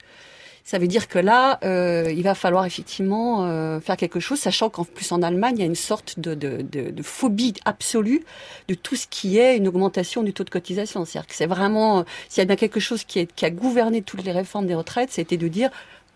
Ça 0.64 0.78
veut 0.78 0.88
dire 0.88 1.08
que 1.08 1.18
là, 1.18 1.60
euh, 1.64 2.14
il 2.16 2.24
va 2.24 2.36
falloir 2.36 2.66
effectivement 2.66 3.46
euh, 3.46 3.80
faire 3.80 3.98
quelque 3.98 4.20
chose, 4.20 4.40
sachant 4.40 4.70
qu'en 4.70 4.84
plus 4.84 5.12
en 5.12 5.22
Allemagne, 5.24 5.56
il 5.58 5.60
y 5.60 5.64
a 5.64 5.66
une 5.66 5.76
sorte 5.76 6.20
de, 6.20 6.36
de, 6.36 6.62
de, 6.62 6.92
de, 6.92 7.04
phobie 7.04 7.56
absolue 7.66 8.24
de 8.68 8.76
tout 8.76 8.96
ce 8.96 9.08
qui 9.08 9.40
est 9.40 9.58
une 9.58 9.68
augmentation 9.68 10.22
du 10.22 10.34
taux 10.34 10.44
de 10.44 10.50
cotisation. 10.50 11.04
C'est-à-dire 11.04 11.28
que 11.28 11.36
c'est 11.36 11.48
vraiment, 11.48 12.06
s'il 12.30 12.42
y 12.42 12.44
a 12.44 12.46
bien 12.46 12.56
quelque 12.56 12.80
chose 12.80 13.04
qui, 13.04 13.20
est, 13.20 13.34
qui 13.34 13.46
a 13.46 13.50
gouverné 13.50 14.02
toutes 14.02 14.24
les 14.24 14.32
réformes 14.32 14.68
des 14.68 14.76
retraites, 14.76 15.12
c'était 15.12 15.38
de 15.38 15.48
dire 15.48 15.72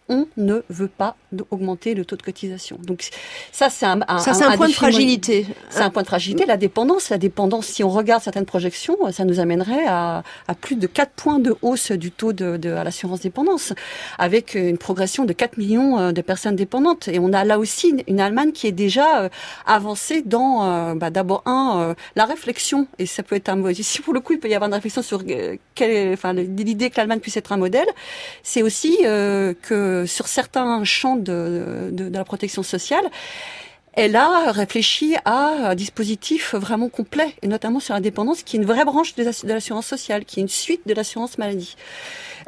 on 0.08 0.28
ne 0.38 0.62
veut 0.70 0.88
pas 0.88 1.16
augmenter 1.52 1.96
le 1.96 2.06
taux 2.06 2.16
de 2.16 2.22
cotisation. 2.22 2.78
Donc 2.82 3.10
ça, 3.52 3.70
c'est 3.70 3.86
un, 3.86 4.02
un, 4.08 4.20
ça, 4.20 4.34
c'est 4.34 4.44
un, 4.44 4.52
un, 4.52 4.58
point 4.58 4.68
de 4.68 4.74
fragilité. 4.74 5.48
C'est 5.70 5.82
un 5.82 5.90
point 5.90 6.04
de 6.04 6.08
fragilité. 6.08 6.46
La 6.46 6.58
dépendance, 6.58 7.10
la 7.10 7.18
dépendance, 7.18 7.66
si 7.66 7.84
on 7.84 7.90
regarde 7.90 8.22
certaines 8.22 8.46
projections, 8.46 8.98
ça 9.12 9.26
nous 9.26 9.40
amènerait 9.40 9.86
à, 9.88 10.24
à 10.48 10.56
plus 10.56 10.76
de 10.76 10.88
4 10.88 11.12
points 11.12 11.40
de 11.40 11.56
hausse 11.62 11.92
du 11.92 12.12
taux 12.12 12.34
de, 12.34 12.58
de 12.58 12.72
à 12.72 12.84
l'assurance 12.84 13.22
dépendance, 13.22 13.74
avec 14.18 14.56
une 14.56 14.78
progression 14.78 15.26
de 15.26 15.34
4 15.34 15.58
millions 15.58 16.12
de 16.12 16.22
personnes 16.22 16.56
dépendantes. 16.56 17.08
Et 17.08 17.20
on 17.20 17.34
a 17.34 17.44
là 17.44 17.60
aussi 17.60 17.96
une, 18.08 18.20
Allemagne 18.20 18.54
qui 18.54 18.66
est 18.66 18.72
déjà 18.72 19.30
avancée 19.66 20.22
dans, 20.24 20.96
bah, 20.96 21.10
d'abord 21.10 21.44
un, 21.46 21.96
la 22.16 22.26
réflexion. 22.26 22.88
Et 22.98 23.06
ça 23.06 23.22
peut 23.24 23.36
être 23.36 23.50
un 23.50 23.56
si 23.74 24.02
pour 24.02 24.14
le 24.14 24.20
coup 24.20 24.34
il 24.34 24.40
peut 24.40 24.50
y 24.50 24.56
avoir 24.56 24.68
une 24.68 24.74
réflexion 24.74 25.02
sur 25.02 25.24
quelle, 25.74 26.14
enfin 26.14 26.34
l'idée 26.34 26.90
que 26.90 26.98
l'Allemagne 26.98 27.20
puisse 27.20 27.38
être 27.38 27.52
un 27.52 27.58
modèle, 27.58 27.88
c'est 28.44 28.62
aussi 28.62 28.98
euh, 29.04 29.54
que 29.62 29.95
sur 30.06 30.28
certains 30.28 30.84
champs 30.84 31.16
de, 31.16 31.92
la 32.12 32.24
protection 32.24 32.64
sociale, 32.64 33.06
elle 33.94 34.16
a 34.16 34.52
réfléchi 34.52 35.16
à 35.24 35.70
un 35.70 35.76
dispositif 35.76 36.54
vraiment 36.54 36.90
complet, 36.90 37.34
et 37.42 37.48
notamment 37.48 37.80
sur 37.80 37.94
l'indépendance, 37.94 38.44
qui 38.44 38.58
est 38.58 38.60
une 38.60 38.66
vraie 38.66 38.84
branche 38.84 39.16
de 39.16 39.24
l'assurance 39.48 39.88
sociale, 39.88 40.26
qui 40.26 40.40
est 40.40 40.44
une 40.44 40.50
suite 40.50 40.82
de 40.86 40.94
l'assurance 40.94 41.38
maladie. 41.38 41.76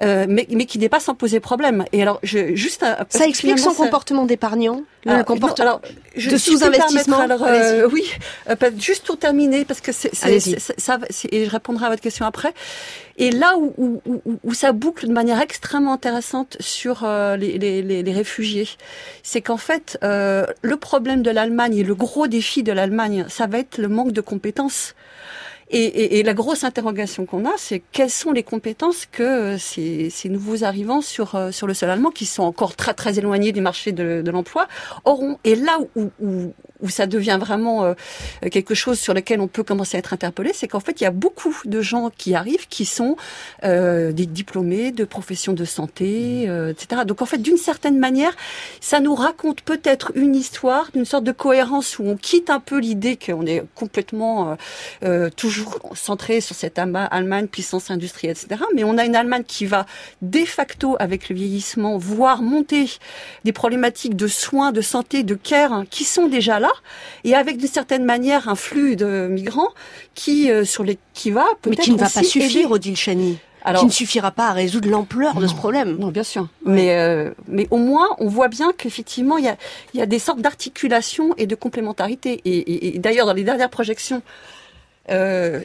Euh, 0.03 0.25
mais, 0.29 0.45
mais, 0.51 0.65
qui 0.65 0.77
n'est 0.77 0.89
pas 0.89 0.99
sans 0.99 1.15
poser 1.15 1.39
problème. 1.39 1.85
Et 1.91 2.01
alors, 2.01 2.19
je, 2.21 2.55
juste 2.55 2.85
ça 3.09 3.27
explique 3.27 3.57
son 3.57 3.71
ça... 3.71 3.83
comportement 3.83 4.25
d'épargnant, 4.25 4.83
le 5.05 5.23
comportement 5.23 5.81
de 6.15 6.37
sous-investissement. 6.37 7.19
Alors, 7.19 7.43
euh, 7.43 7.89
oui, 7.91 8.03
euh, 8.49 8.55
juste 8.77 9.05
pour 9.05 9.17
terminer, 9.17 9.65
parce 9.65 9.81
que 9.81 9.91
c'est 9.91 10.13
ça, 10.13 10.99
et 11.31 11.45
je 11.45 11.49
répondrai 11.49 11.87
à 11.87 11.89
votre 11.89 12.01
question 12.01 12.25
après. 12.25 12.53
Et 13.17 13.31
là 13.31 13.57
où, 13.57 13.73
où, 13.77 14.01
où, 14.05 14.39
où, 14.43 14.53
ça 14.53 14.71
boucle 14.71 15.07
de 15.07 15.13
manière 15.13 15.41
extrêmement 15.41 15.93
intéressante 15.93 16.55
sur 16.59 17.03
euh, 17.03 17.35
les, 17.35 17.57
les, 17.57 17.81
les, 17.81 18.13
réfugiés, 18.13 18.69
c'est 19.23 19.41
qu'en 19.41 19.57
fait, 19.57 19.97
euh, 20.03 20.45
le 20.61 20.77
problème 20.77 21.23
de 21.23 21.31
l'Allemagne 21.31 21.77
et 21.77 21.83
le 21.83 21.95
gros 21.95 22.27
défi 22.27 22.61
de 22.61 22.71
l'Allemagne, 22.71 23.25
ça 23.27 23.47
va 23.47 23.57
être 23.57 23.79
le 23.79 23.87
manque 23.87 24.11
de 24.11 24.21
compétences. 24.21 24.93
Et, 25.69 25.79
et, 25.79 26.19
et, 26.19 26.23
la 26.23 26.33
grosse 26.33 26.63
interrogation 26.63 27.25
qu'on 27.25 27.45
a, 27.45 27.53
c'est 27.57 27.81
quelles 27.91 28.09
sont 28.09 28.31
les 28.31 28.43
compétences 28.43 29.05
que 29.05 29.57
ces, 29.57 30.09
ces, 30.09 30.29
nouveaux 30.29 30.63
arrivants 30.63 31.01
sur 31.01 31.37
sur 31.51 31.67
le 31.67 31.73
sol 31.73 31.89
allemand, 31.89 32.09
qui 32.09 32.25
sont 32.25 32.43
encore 32.43 32.75
très 32.75 32.93
très 32.93 33.19
éloignés 33.19 33.51
du 33.51 33.61
marché 33.61 33.91
de, 33.91 34.21
de 34.23 34.31
l'emploi, 34.31 34.67
auront. 35.03 35.39
Et 35.43 35.55
là 35.55 35.79
où, 35.95 36.09
où, 36.21 36.53
où 36.81 36.89
ça 36.89 37.07
devient 37.07 37.37
vraiment 37.39 37.85
euh, 37.85 37.93
quelque 38.51 38.75
chose 38.75 38.99
sur 38.99 39.13
lequel 39.13 39.41
on 39.41 39.47
peut 39.47 39.63
commencer 39.63 39.97
à 39.97 39.99
être 39.99 40.13
interpellé, 40.13 40.51
c'est 40.53 40.67
qu'en 40.67 40.79
fait, 40.79 41.01
il 41.01 41.03
y 41.03 41.07
a 41.07 41.11
beaucoup 41.11 41.55
de 41.65 41.81
gens 41.81 42.11
qui 42.15 42.35
arrivent 42.35 42.67
qui 42.67 42.85
sont 42.85 43.15
euh, 43.63 44.11
des 44.11 44.25
diplômés 44.25 44.91
de 44.91 45.05
professions 45.05 45.53
de 45.53 45.65
santé, 45.65 46.45
euh, 46.47 46.71
etc. 46.71 47.01
Donc 47.05 47.21
en 47.21 47.25
fait, 47.25 47.39
d'une 47.39 47.57
certaine 47.57 47.99
manière, 47.99 48.35
ça 48.81 48.99
nous 48.99 49.15
raconte 49.15 49.61
peut-être 49.61 50.11
une 50.15 50.35
histoire 50.35 50.89
d'une 50.93 51.05
sorte 51.05 51.23
de 51.23 51.31
cohérence 51.31 51.99
où 51.99 52.03
on 52.03 52.15
quitte 52.15 52.49
un 52.49 52.59
peu 52.59 52.79
l'idée 52.79 53.17
qu'on 53.17 53.45
est 53.45 53.63
complètement 53.75 54.57
toujours 55.35 55.79
centré 55.95 56.41
sur 56.41 56.55
cette 56.55 56.79
Allemagne 56.79 57.47
puissance 57.47 57.91
industrielle, 57.91 58.35
etc. 58.37 58.61
Mais 58.75 58.83
on 58.83 58.97
a 58.97 59.05
une 59.05 59.15
Allemagne 59.15 59.43
qui 59.43 59.65
va 59.65 59.85
de 60.21 60.45
facto, 60.45 60.95
avec 60.99 61.29
le 61.29 61.35
vieillissement, 61.35 61.97
voir 61.97 62.41
monter 62.41 62.89
des 63.43 63.53
problématiques 63.53 64.15
de 64.15 64.27
soins, 64.27 64.71
de 64.71 64.81
santé, 64.81 65.23
de 65.23 65.35
care 65.35 65.73
hein, 65.73 65.85
qui 65.89 66.03
sont 66.03 66.27
déjà 66.27 66.59
là 66.59 66.66
et 67.23 67.35
avec 67.35 67.57
d'une 67.57 67.67
certaine 67.67 68.05
manière 68.05 68.49
un 68.49 68.55
flux 68.55 68.95
de 68.95 69.27
migrants 69.27 69.69
qui 70.15 70.51
euh, 70.51 70.65
sur 70.65 70.83
les 70.83 70.97
qui 71.13 71.31
va 71.31 71.45
peut-être 71.61 71.79
mais 71.79 71.83
qui 71.83 71.91
ne 71.91 71.97
va 71.97 72.09
pas 72.09 72.23
suffire, 72.23 72.71
Odile 72.71 72.95
Chani. 72.95 73.37
Alors, 73.63 73.81
qui 73.81 73.87
ne 73.87 73.91
suffira 73.91 74.31
pas 74.31 74.47
à 74.47 74.53
résoudre 74.53 74.89
l'ampleur 74.89 75.35
de 75.35 75.47
ce 75.47 75.53
problème. 75.53 75.97
Non, 75.97 76.07
bien 76.07 76.23
sûr. 76.23 76.43
Ouais. 76.43 76.73
Mais 76.73 76.95
euh, 76.95 77.31
mais 77.49 77.67
au 77.69 77.77
moins, 77.77 78.07
on 78.19 78.27
voit 78.27 78.47
bien 78.47 78.71
qu'effectivement, 78.77 79.37
il 79.37 79.45
y 79.45 79.49
a 79.49 79.57
y 79.93 80.01
a 80.01 80.05
des 80.05 80.19
sortes 80.19 80.39
d'articulation 80.39 81.33
et 81.37 81.47
de 81.47 81.55
complémentarité. 81.55 82.39
Et, 82.45 82.57
et, 82.57 82.95
et 82.95 82.99
d'ailleurs, 82.99 83.25
dans 83.25 83.33
les 83.33 83.43
dernières 83.43 83.69
projections 83.69 84.21
euh, 85.09 85.61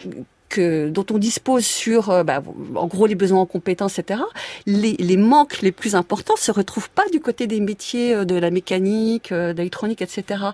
que 0.53 0.91
dont 0.91 1.07
on 1.11 1.19
dispose 1.19 1.65
sur, 1.65 2.11
euh, 2.11 2.23
bah, 2.23 2.43
en 2.77 2.87
gros, 2.87 3.07
les 3.07 3.15
besoins 3.15 3.41
en 3.41 3.47
compétences, 3.47 3.99
etc. 3.99 4.21
Les, 4.67 4.93
les 4.99 5.17
manques 5.17 5.63
les 5.63 5.73
plus 5.73 5.97
importants 5.97 6.37
se 6.37 6.53
retrouvent 6.53 6.91
pas 6.91 7.09
du 7.11 7.21
côté 7.21 7.47
des 7.47 7.59
métiers 7.59 8.15
euh, 8.15 8.25
de 8.25 8.37
la 8.37 8.51
mécanique, 8.51 9.33
euh, 9.33 9.55
d'électronique, 9.55 10.03
etc. 10.03 10.45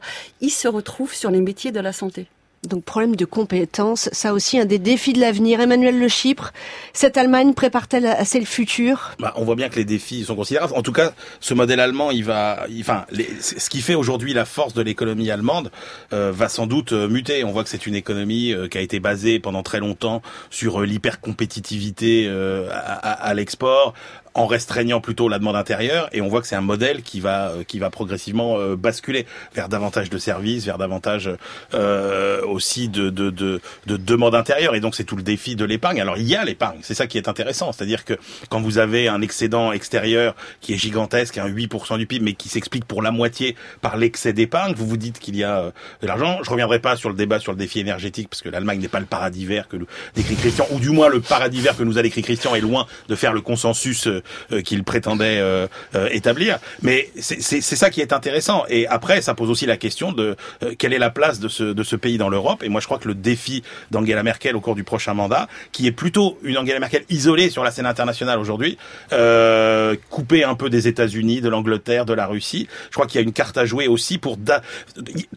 Ils 0.41 0.51
se 0.51 0.69
retrouvent 0.69 1.15
sur 1.15 1.31
les 1.31 1.41
métiers 1.41 1.73
de 1.73 1.81
la 1.81 1.93
santé. 1.93 2.29
Donc 2.65 2.85
problème 2.85 3.15
de 3.15 3.25
compétences, 3.25 4.09
ça 4.13 4.33
aussi 4.33 4.59
un 4.59 4.65
des 4.65 4.81
défis 4.81 5.13
de 5.13 5.21
l'avenir. 5.21 5.61
Emmanuel 5.61 5.99
Le 5.99 6.09
Chypre, 6.09 6.53
cette 6.93 7.17
Allemagne 7.17 7.55
prépare-t-elle 7.55 8.07
assez 8.07 8.41
le 8.41 8.47
futur? 8.47 9.13
Bah, 9.21 9.33
On 9.37 9.45
voit 9.45 9.55
bien 9.55 9.69
que 9.69 9.77
les 9.77 9.85
défis 9.85 10.25
sont 10.25 10.35
considérables. 10.35 10.73
En 10.75 10.83
tout 10.83 10.93
cas, 10.93 11.13
ce 11.39 11.55
modèle 11.55 11.79
allemand, 11.79 12.11
il 12.11 12.25
va, 12.25 12.67
enfin, 12.81 13.07
ce 13.41 13.71
qui 13.71 13.81
fait 13.81 13.95
aujourd'hui 13.95 14.35
la 14.35 14.45
force 14.45 14.75
de 14.75 14.83
l'économie 14.83 15.31
allemande 15.31 15.71
euh, 16.13 16.33
va 16.33 16.49
sans 16.49 16.67
doute 16.67 16.93
euh, 16.93 17.09
muter. 17.09 17.45
On 17.45 17.53
voit 17.53 17.63
que 17.63 17.71
c'est 17.71 17.87
une 17.87 17.95
économie 17.95 18.53
euh, 18.53 18.67
qui 18.67 18.77
a 18.77 18.81
été 18.81 18.99
basée 18.99 19.39
pendant 19.39 19.63
très 19.63 19.79
longtemps 19.79 20.21
sur 20.51 20.81
euh, 20.81 20.85
l'hyper 20.85 21.21
compétitivité 21.21 22.27
euh, 22.27 22.69
à, 22.73 22.75
à, 22.75 23.13
à 23.29 23.35
l'export, 23.35 23.95
en 24.35 24.47
restreignant 24.47 25.01
plutôt 25.01 25.29
la 25.29 25.39
demande 25.39 25.57
intérieure 25.57 26.09
et 26.13 26.21
on 26.21 26.29
voit 26.29 26.41
que 26.41 26.47
c'est 26.47 26.57
un 26.57 26.61
modèle 26.61 27.03
qui 27.03 27.21
va 27.21 27.53
qui 27.67 27.79
va 27.79 27.91
progressivement 27.91 28.59
euh, 28.59 28.77
basculer 28.77 29.27
vers 29.55 29.69
davantage 29.69 30.11
de 30.11 30.19
services, 30.19 30.65
vers 30.65 30.79
davantage 30.79 31.31
euh, 31.75 32.43
aussi 32.43 32.89
de, 32.89 33.11
de, 33.11 33.31
de, 33.31 33.61
de 33.87 33.97
demande 33.97 34.35
intérieure 34.35 34.75
et 34.75 34.81
donc 34.81 34.95
c'est 34.95 35.05
tout 35.05 35.17
le 35.17 35.23
défi 35.23 35.57
de 35.57 35.65
l'épargne. 35.65 36.01
Alors 36.01 36.17
il 36.17 36.29
y 36.29 36.37
a 36.37 36.45
l'épargne, 36.45 36.79
c'est 36.83 36.95
ça 36.95 37.07
qui 37.07 37.19
est 37.19 37.29
intéressant, 37.29 37.73
c'est-à-dire 37.73 38.05
que 38.05 38.15
quand 38.49 38.61
vous 38.61 38.79
avez 38.79 39.09
un 39.09 39.21
excédent 39.21 39.73
extérieur 39.73 40.35
qui 40.61 40.75
est 40.75 40.79
gigantesque, 40.79 41.39
un 41.39 41.49
8% 41.49 41.99
du 41.99 42.07
PIB 42.07 42.25
mais 42.25 42.33
qui 42.35 42.49
s'explique 42.49 42.85
pour 42.85 43.03
la 43.03 43.11
moitié 43.11 43.57
par 43.81 43.97
l'excès 43.97 44.33
d'épargne, 44.33 44.75
vous 44.75 44.87
vous 44.87 44.97
dites 44.97 45.19
qu'il 45.19 45.37
y 45.37 45.45
a 45.45 45.59
euh, 45.59 45.71
de 46.03 46.07
l'argent. 46.07 46.39
Je 46.43 46.51
reviendrai 46.51 46.79
pas 46.79 46.97
sur 46.97 47.09
le 47.09 47.15
débat 47.15 47.41
sur 47.41 47.53
le 47.53 47.59
défi 47.59 47.81
énergétique 47.81 48.29
parce 48.29 48.43
que 48.43 48.49
l'Allemagne 48.49 48.81
n'est 48.81 48.89
pas 48.89 49.01
le 49.01 49.07
paradis 49.07 49.47
vert 49.47 49.69
que 49.69 49.77
décrit 50.15 50.37
Christian 50.37 50.67
ou 50.71 50.79
du 50.79 50.91
moins 50.91 51.09
le 51.09 51.21
paradis 51.21 51.61
vert 51.61 51.77
que 51.77 51.83
nous 51.83 51.99
a 51.99 52.03
décrit 52.03 52.23
Christian 52.23 52.55
est 52.55 52.61
loin 52.61 52.87
de 53.09 53.15
faire 53.15 53.33
le 53.33 53.41
consensus 53.41 54.07
euh, 54.07 54.18
qu'il 54.65 54.85
prétendait 54.85 55.39
euh, 55.39 55.67
euh, 55.95 56.09
établir. 56.13 56.59
Mais 56.83 57.11
c'est 57.19 57.61
ça 57.61 57.91
qui 57.91 58.01
est 58.01 58.13
intéressant. 58.13 58.65
Et 58.69 58.87
après, 58.87 59.23
ça 59.23 59.35
pose 59.35 59.51
aussi 59.51 59.67
la 59.67 59.77
question 59.77 60.13
de 60.13 60.37
euh, 60.63 60.75
quelle 60.79 60.93
est 60.93 60.99
la 60.99 61.11
place 61.11 61.41
de 61.41 61.49
ce, 61.49 61.65
de 61.65 61.83
ce 61.83 61.97
pays 61.97 62.19
dans 62.19 62.29
l'Europe. 62.29 62.63
Et 62.63 62.69
moi, 62.69 62.81
je 62.81 62.87
crois 62.87 62.99
que 62.99 63.09
le 63.09 63.15
défi 63.15 63.63
d'Angela 63.91 64.23
Merkel 64.23 64.57
au 64.57 64.61
cours 64.61 64.75
du 64.75 64.85
prochain 64.85 65.15
mandat, 65.15 65.49
qui 65.73 65.87
est 65.87 65.93
plutôt 65.93 66.39
une 66.43 66.59
Angela 66.59 66.81
Merkel 66.81 67.05
isolée 67.11 67.51
sur 67.51 67.65
la 67.65 67.71
scène 67.71 67.87
internationale 67.87 68.39
aujourd'hui, 68.39 68.79
euh, 69.13 69.97
coupée 70.11 70.45
un 70.45 70.55
peu 70.55 70.71
des 70.71 70.89
États-Unis, 70.89 71.41
de 71.41 71.49
l'Angleterre, 71.49 72.05
de 72.05 72.15
la 72.15 72.27
Russie, 72.27 72.69
je 72.91 72.95
crois 72.95 73.07
qu'il 73.07 73.21
y 73.21 73.25
a 73.25 73.25
une 73.25 73.33
carte 73.33 73.59
à 73.59 73.65
jouer 73.65 73.89
aussi 73.89 74.19
pour 74.19 74.39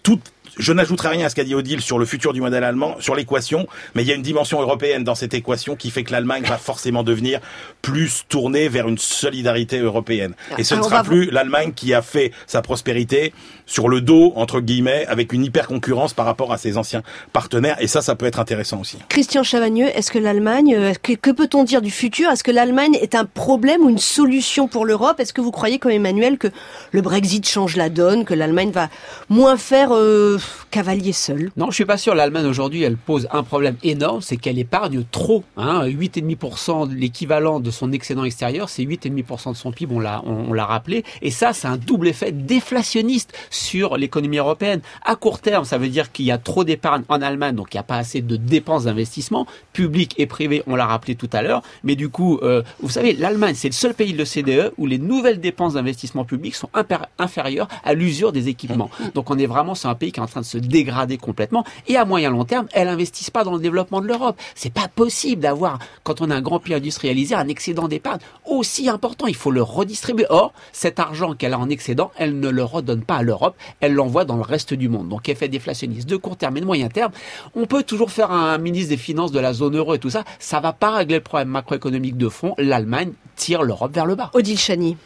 tout 0.03 0.19
je 0.57 0.73
n'ajouterai 0.73 1.09
rien 1.09 1.25
à 1.25 1.29
ce 1.29 1.35
qu'a 1.35 1.43
dit 1.43 1.55
Odile 1.55 1.81
sur 1.81 1.99
le 1.99 2.05
futur 2.05 2.33
du 2.33 2.41
modèle 2.41 2.63
allemand, 2.63 2.95
sur 2.99 3.15
l'équation, 3.15 3.67
mais 3.95 4.03
il 4.03 4.07
y 4.07 4.11
a 4.11 4.15
une 4.15 4.21
dimension 4.21 4.61
européenne 4.61 5.03
dans 5.03 5.15
cette 5.15 5.33
équation 5.33 5.75
qui 5.75 5.91
fait 5.91 6.03
que 6.03 6.11
l'Allemagne 6.11 6.43
va 6.43 6.57
forcément 6.57 7.03
devenir 7.03 7.39
plus 7.81 8.25
tournée 8.27 8.69
vers 8.69 8.87
une 8.87 8.97
solidarité 8.97 9.79
européenne. 9.79 10.33
Et 10.57 10.63
ce 10.63 10.75
ne 10.75 10.81
sera 10.81 11.03
plus 11.03 11.31
l'Allemagne 11.31 11.73
qui 11.73 11.93
a 11.93 12.01
fait 12.01 12.31
sa 12.47 12.61
prospérité 12.61 13.33
sur 13.65 13.87
le 13.87 14.01
dos, 14.01 14.33
entre 14.35 14.59
guillemets, 14.59 15.05
avec 15.07 15.31
une 15.33 15.45
hyper 15.45 15.67
concurrence 15.67 16.13
par 16.13 16.25
rapport 16.25 16.51
à 16.51 16.57
ses 16.57 16.77
anciens 16.77 17.03
partenaires. 17.31 17.77
Et 17.79 17.87
ça, 17.87 18.01
ça 18.01 18.15
peut 18.15 18.25
être 18.25 18.39
intéressant 18.39 18.81
aussi. 18.81 18.97
Christian 19.07 19.43
Chavagneux, 19.43 19.87
est-ce 19.95 20.11
que 20.11 20.19
l'Allemagne, 20.19 20.93
que, 21.01 21.13
que 21.13 21.31
peut-on 21.31 21.63
dire 21.63 21.81
du 21.81 21.91
futur? 21.91 22.29
Est-ce 22.29 22.43
que 22.43 22.51
l'Allemagne 22.51 22.97
est 23.01 23.15
un 23.15 23.25
problème 23.25 23.81
ou 23.81 23.89
une 23.89 23.97
solution 23.97 24.67
pour 24.67 24.85
l'Europe? 24.85 25.19
Est-ce 25.19 25.33
que 25.33 25.41
vous 25.41 25.51
croyez, 25.51 25.79
comme 25.79 25.91
Emmanuel, 25.91 26.37
que 26.37 26.49
le 26.91 27.01
Brexit 27.01 27.47
change 27.47 27.77
la 27.77 27.89
donne, 27.89 28.25
que 28.25 28.33
l'Allemagne 28.33 28.71
va 28.71 28.89
moins 29.29 29.55
faire 29.55 29.89
euh, 29.93 30.37
cavalier 30.69 31.13
seul 31.13 31.51
Non, 31.57 31.69
je 31.69 31.75
suis 31.75 31.85
pas 31.85 31.97
sûr. 31.97 32.15
L'Allemagne 32.15 32.45
aujourd'hui, 32.45 32.83
elle 32.83 32.97
pose 32.97 33.27
un 33.31 33.43
problème 33.43 33.75
énorme, 33.83 34.21
c'est 34.21 34.37
qu'elle 34.37 34.59
épargne 34.59 35.03
trop. 35.11 35.43
Hein, 35.57 35.85
8,5% 35.87 36.93
l'équivalent 36.93 37.59
de 37.59 37.71
son 37.71 37.91
excédent 37.91 38.23
extérieur, 38.23 38.69
c'est 38.69 38.83
8,5% 38.83 39.51
de 39.51 39.57
son 39.57 39.71
PIB, 39.71 39.93
on 39.95 39.99
l'a, 39.99 40.21
on, 40.25 40.49
on 40.49 40.53
l'a 40.53 40.65
rappelé. 40.65 41.03
Et 41.21 41.31
ça, 41.31 41.53
c'est 41.53 41.67
un 41.67 41.77
double 41.77 42.07
effet 42.07 42.31
déflationniste 42.31 43.33
sur 43.49 43.97
l'économie 43.97 44.37
européenne. 44.37 44.81
À 45.03 45.15
court 45.15 45.39
terme, 45.39 45.65
ça 45.65 45.77
veut 45.77 45.89
dire 45.89 46.11
qu'il 46.11 46.25
y 46.25 46.31
a 46.31 46.37
trop 46.37 46.63
d'épargne 46.63 47.03
en 47.09 47.21
Allemagne, 47.21 47.55
donc 47.55 47.73
il 47.73 47.77
n'y 47.77 47.81
a 47.81 47.83
pas 47.83 47.97
assez 47.97 48.21
de 48.21 48.35
dépenses 48.35 48.85
d'investissement, 48.85 49.45
publiques 49.73 50.15
et 50.17 50.25
privées, 50.25 50.63
on 50.67 50.75
l'a 50.75 50.85
rappelé 50.85 51.15
tout 51.15 51.29
à 51.33 51.41
l'heure. 51.41 51.61
Mais 51.83 51.95
du 51.95 52.09
coup, 52.09 52.39
euh, 52.41 52.61
vous 52.81 52.89
savez, 52.89 53.13
l'Allemagne, 53.13 53.55
c'est 53.55 53.69
le 53.69 53.73
seul 53.73 53.93
pays 53.93 54.13
de 54.13 54.17
l'OCDE 54.17 54.73
où 54.77 54.85
les 54.85 54.97
nouvelles 54.97 55.39
dépenses 55.39 55.73
d'investissement 55.73 56.25
public 56.25 56.55
sont 56.55 56.69
inférieures 57.17 57.67
à 57.83 57.93
l'usure 57.93 58.31
des 58.31 58.47
équipements. 58.47 58.89
Donc 59.13 59.29
on 59.29 59.37
est 59.37 59.45
vraiment 59.45 59.75
sur 59.75 59.89
un 59.89 59.95
pays 59.95 60.11
qui 60.11 60.19
est 60.19 60.23
en 60.23 60.27
train 60.31 60.41
de 60.41 60.45
se 60.45 60.57
dégrader 60.57 61.17
complètement. 61.17 61.63
Et 61.87 61.97
à 61.97 62.05
moyen 62.05 62.31
long 62.31 62.45
terme, 62.45 62.67
elle 62.73 62.87
n'investisse 62.87 63.29
pas 63.29 63.43
dans 63.43 63.53
le 63.53 63.59
développement 63.59 64.01
de 64.01 64.07
l'Europe. 64.07 64.39
C'est 64.55 64.73
pas 64.73 64.87
possible 64.87 65.41
d'avoir, 65.41 65.79
quand 66.03 66.21
on 66.21 66.29
a 66.31 66.35
un 66.35 66.41
grand 66.41 66.59
pays 66.59 66.73
industrialisé, 66.73 67.35
un 67.35 67.47
excédent 67.47 67.87
d'épargne 67.87 68.19
aussi 68.45 68.89
important. 68.89 69.27
Il 69.27 69.35
faut 69.35 69.51
le 69.51 69.61
redistribuer. 69.61 70.25
Or, 70.29 70.53
cet 70.71 70.99
argent 70.99 71.35
qu'elle 71.35 71.53
a 71.53 71.59
en 71.59 71.69
excédent, 71.69 72.11
elle 72.17 72.39
ne 72.39 72.49
le 72.49 72.63
redonne 72.63 73.03
pas 73.03 73.17
à 73.17 73.23
l'Europe. 73.23 73.55
Elle 73.79 73.93
l'envoie 73.93 74.25
dans 74.25 74.35
le 74.37 74.41
reste 74.41 74.73
du 74.73 74.89
monde. 74.89 75.09
Donc, 75.09 75.29
effet 75.29 75.47
déflationniste 75.47 76.09
de 76.09 76.17
court 76.17 76.37
terme 76.37 76.57
et 76.57 76.61
de 76.61 76.65
moyen 76.65 76.89
terme. 76.89 77.11
On 77.55 77.65
peut 77.65 77.83
toujours 77.83 78.11
faire 78.11 78.31
un 78.31 78.57
ministre 78.57 78.89
des 78.89 78.97
Finances 78.97 79.31
de 79.31 79.39
la 79.39 79.53
zone 79.53 79.75
euro 79.75 79.93
et 79.93 79.99
tout 79.99 80.09
ça. 80.09 80.23
Ça 80.39 80.59
va 80.59 80.73
pas 80.73 80.91
régler 80.91 81.15
le 81.15 81.23
problème 81.23 81.49
macroéconomique 81.49 82.17
de 82.17 82.29
fond. 82.29 82.53
L'Allemagne 82.57 83.13
tire 83.35 83.63
l'Europe 83.63 83.93
vers 83.93 84.05
le 84.05 84.15
bas. 84.15 84.31
Odile 84.33 84.57
Chani. 84.57 84.97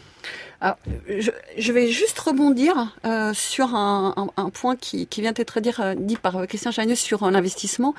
Alors, 0.61 0.77
je, 1.07 1.31
je, 1.57 1.71
vais 1.73 1.87
juste 1.87 2.17
rebondir 2.19 2.95
euh, 3.05 3.33
sur 3.33 3.75
un, 3.75 4.13
un, 4.15 4.27
un, 4.41 4.49
point 4.49 4.75
qui, 4.75 5.05
qui 5.07 5.21
vient 5.21 5.33
d'être 5.33 5.59
dit, 5.59 5.71
euh, 5.79 5.95
dit 5.97 6.15
par 6.15 6.47
Christian 6.47 6.71
Chagneux 6.71 6.95
sur 6.95 7.23
euh, 7.23 7.31
l'investissement. 7.31 7.93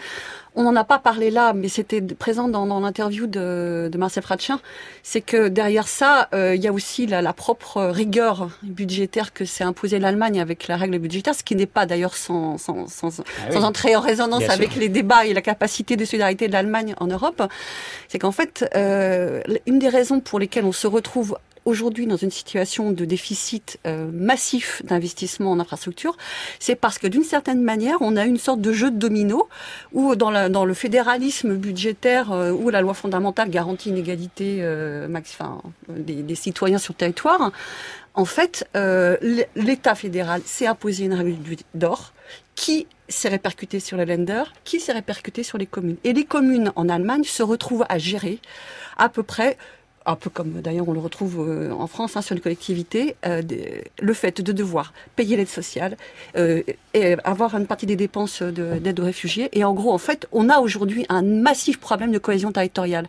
On 0.59 0.62
n'en 0.62 0.75
a 0.75 0.85
pas 0.85 0.99
parlé 0.99 1.31
là, 1.31 1.53
mais 1.53 1.69
c'était 1.69 2.01
présent 2.01 2.49
dans, 2.49 2.66
dans 2.66 2.81
l'interview 2.81 3.27
de, 3.27 3.90
de 3.92 3.99
Marcel 3.99 4.23
Fratchin. 4.23 4.59
C'est 5.03 5.21
que 5.21 5.49
derrière 5.49 5.87
ça, 5.87 6.29
euh, 6.35 6.55
il 6.55 6.62
y 6.62 6.66
a 6.66 6.73
aussi 6.73 7.07
la, 7.07 7.21
la, 7.21 7.35
propre 7.35 7.85
rigueur 7.85 8.49
budgétaire 8.62 9.35
que 9.35 9.45
s'est 9.45 9.64
imposée 9.64 9.99
l'Allemagne 9.99 10.40
avec 10.40 10.66
la 10.66 10.79
règle 10.79 10.99
budgétaire, 10.99 11.35
ce 11.35 11.45
qui 11.45 11.57
n'est 11.57 11.66
pas 11.66 11.85
d'ailleurs 11.85 12.16
sans, 12.16 12.57
sans, 12.57 12.88
sans, 12.88 13.21
ah 13.21 13.53
sans 13.53 13.64
entrer 13.64 13.95
en 13.97 14.01
résonance 14.01 14.40
Bien 14.40 14.51
avec 14.51 14.73
sûr. 14.73 14.81
les 14.81 14.88
débats 14.88 15.27
et 15.27 15.35
la 15.35 15.42
capacité 15.42 15.95
de 15.97 16.07
solidarité 16.07 16.49
de 16.49 16.53
l'Allemagne 16.55 16.95
en 17.01 17.07
Europe. 17.07 17.42
C'est 18.09 18.19
qu'en 18.19 18.33
fait, 18.33 18.64
euh, 18.75 19.42
une 19.66 19.79
des 19.79 19.90
raisons 19.90 20.21
pour 20.21 20.38
lesquelles 20.38 20.64
on 20.64 20.73
se 20.73 20.87
retrouve 20.87 21.37
aujourd'hui 21.67 22.07
dans 22.07 22.17
une 22.17 22.31
situation 22.31 22.93
de 22.93 23.05
déficit 23.05 23.79
euh, 23.87 24.09
massif 24.11 24.83
d'investissement 24.85 25.51
en 25.51 25.61
infrastructure, 25.61 26.17
c'est 26.59 26.77
parce 26.77 26.99
que 26.99 27.07
d'une 27.07 27.25
certaine 27.25 27.61
manière, 27.61 27.99
on 28.01 28.17
a 28.17 28.25
une 28.25 28.39
sorte 28.39 28.61
de 28.61 28.73
jeu 28.73 28.91
de 28.91 28.97
domino 28.97 29.49
où 29.93 30.15
dans, 30.15 30.31
le 30.65 30.75
fédéralisme 30.75 31.57
budgétaire 31.57 32.33
euh, 32.33 32.53
où 32.53 32.71
la 32.71 32.81
loi 32.81 32.95
fondamentale 32.95 33.51
garantit 33.51 33.91
une 33.91 33.99
égalité 33.99 34.59
euh, 34.61 35.09
des, 35.89 36.35
citoyens 36.35 36.79
sur 36.79 36.93
le 36.93 36.99
territoire, 36.99 37.51
en 38.15 38.25
fait, 38.25 38.67
l'État 39.57 39.95
fédéral 39.95 40.41
s'est 40.45 40.67
imposé 40.67 41.05
une 41.05 41.15
règle 41.15 41.37
d'or 41.75 42.13
qui 42.55 42.87
s'est 43.09 43.29
répercuté 43.29 43.81
sur 43.81 43.97
les 43.97 44.07
lenders, 44.07 44.53
qui 44.65 44.81
s'est 44.81 44.93
répercuté 44.93 45.43
sur 45.43 45.59
les 45.59 45.67
communes. 45.67 45.97
Et 46.05 46.13
les 46.13 46.25
communes 46.25 46.73
en 46.77 46.89
Allemagne 46.89 47.25
se 47.25 47.43
retrouvent 47.43 47.85
à 47.89 47.99
gérer 47.99 48.39
à 48.97 49.09
peu 49.09 49.23
près 49.23 49.59
un 50.07 50.14
peu 50.14 50.31
comme 50.31 50.61
d'ailleurs 50.62 50.88
on 50.88 50.92
le 50.92 51.01
retrouve 51.01 51.47
euh, 51.49 51.71
en 51.73 51.87
France 51.87 52.16
hein, 52.16 52.23
sur 52.23 52.35
les 52.35 52.40
collectivités, 52.40 53.16
euh, 53.27 53.42
le 54.01 54.14
fait 54.14 54.40
de 54.40 54.53
devoir 54.53 54.92
payer 55.16 55.37
l'aide 55.37 55.49
sociale 55.49 55.97
euh, 56.37 56.62
et 56.95 57.16
avoir 57.25 57.55
une 57.57 57.66
partie 57.66 57.87
des 57.87 57.97
dépenses 57.97 58.42
d'aide 58.42 59.01
aux 59.01 59.05
réfugiés. 59.05 59.49
Et 59.53 59.64
en 59.64 59.75
gros, 59.75 59.92
en 59.92 59.99
fait, 59.99 60.27
on 60.33 60.49
a 60.49 60.59
aujourd'hui 60.61 61.05
un 61.09 61.23
massif 61.23 61.79
problème 61.79 62.11
de 62.11 62.19
cohésion 62.19 62.53
territoriale. 62.53 63.07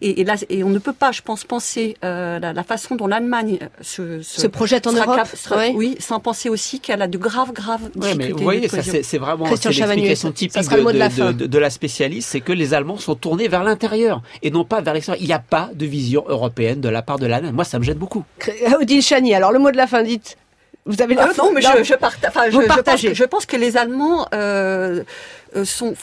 Et, 0.00 0.20
et, 0.20 0.24
là, 0.24 0.34
et 0.48 0.64
on 0.64 0.70
ne 0.70 0.78
peut 0.78 0.92
pas, 0.92 1.12
je 1.12 1.22
pense, 1.22 1.44
penser 1.44 1.96
la, 2.02 2.38
la, 2.40 2.62
façon 2.64 2.96
dont 2.96 3.06
l'Allemagne 3.06 3.58
se, 3.80 4.22
se, 4.22 4.40
se, 4.40 4.46
projette 4.46 4.86
en 4.86 4.92
Europe, 4.92 5.16
cap, 5.16 5.28
sera, 5.28 5.58
oui. 5.58 5.72
oui. 5.76 5.96
sans 6.00 6.18
penser 6.18 6.48
aussi 6.48 6.80
qu'elle 6.80 7.02
a 7.02 7.06
de 7.06 7.18
graves, 7.18 7.52
graves 7.52 7.90
ouais, 7.96 8.14
mais 8.16 8.30
vous 8.30 8.42
voyez, 8.42 8.68
c'est 8.68 9.18
vraiment 9.18 9.44
l'explication 9.48 10.32
typique 10.32 10.68
de, 10.68 10.92
de, 10.92 10.98
la 10.98 11.08
de, 11.08 11.46
de, 11.46 11.58
la 11.58 11.70
spécialiste, 11.70 12.30
c'est 12.30 12.40
que 12.40 12.52
les 12.52 12.74
Allemands 12.74 12.98
sont 12.98 13.14
tournés 13.14 13.48
vers 13.48 13.62
l'intérieur 13.62 14.22
et 14.42 14.50
non 14.50 14.64
pas 14.64 14.80
vers 14.80 14.94
l'extérieur. 14.94 15.22
Il 15.22 15.26
n'y 15.26 15.32
a 15.32 15.38
pas 15.38 15.70
de 15.74 15.86
vision 15.86 16.24
européenne 16.26 16.37
de 16.48 16.88
la 16.88 17.02
part 17.02 17.18
de 17.18 17.26
l'Allemagne. 17.26 17.54
Moi, 17.54 17.64
ça 17.64 17.78
me 17.78 17.84
gêne 17.84 17.98
beaucoup. 17.98 18.24
Odile 18.80 19.02
Chani, 19.02 19.34
alors 19.34 19.52
le 19.52 19.58
mot 19.58 19.70
de 19.70 19.76
la 19.76 19.86
fin, 19.86 20.02
dites. 20.02 20.36
Vous 20.86 21.02
avez 21.02 21.18
euh, 21.18 21.26
non, 21.36 21.52
mais 21.52 21.60
je, 21.60 21.84
je, 21.84 21.94
parta 21.94 22.28
enfin, 22.28 22.44
je, 22.46 22.52
je, 22.52 22.66
pense 22.66 23.02
que, 23.02 23.14
je, 23.14 23.24
pense 23.24 23.46
que, 23.46 23.56
les 23.56 23.76
Allemands 23.76 24.26
euh, 24.32 25.04
sont 25.64 25.94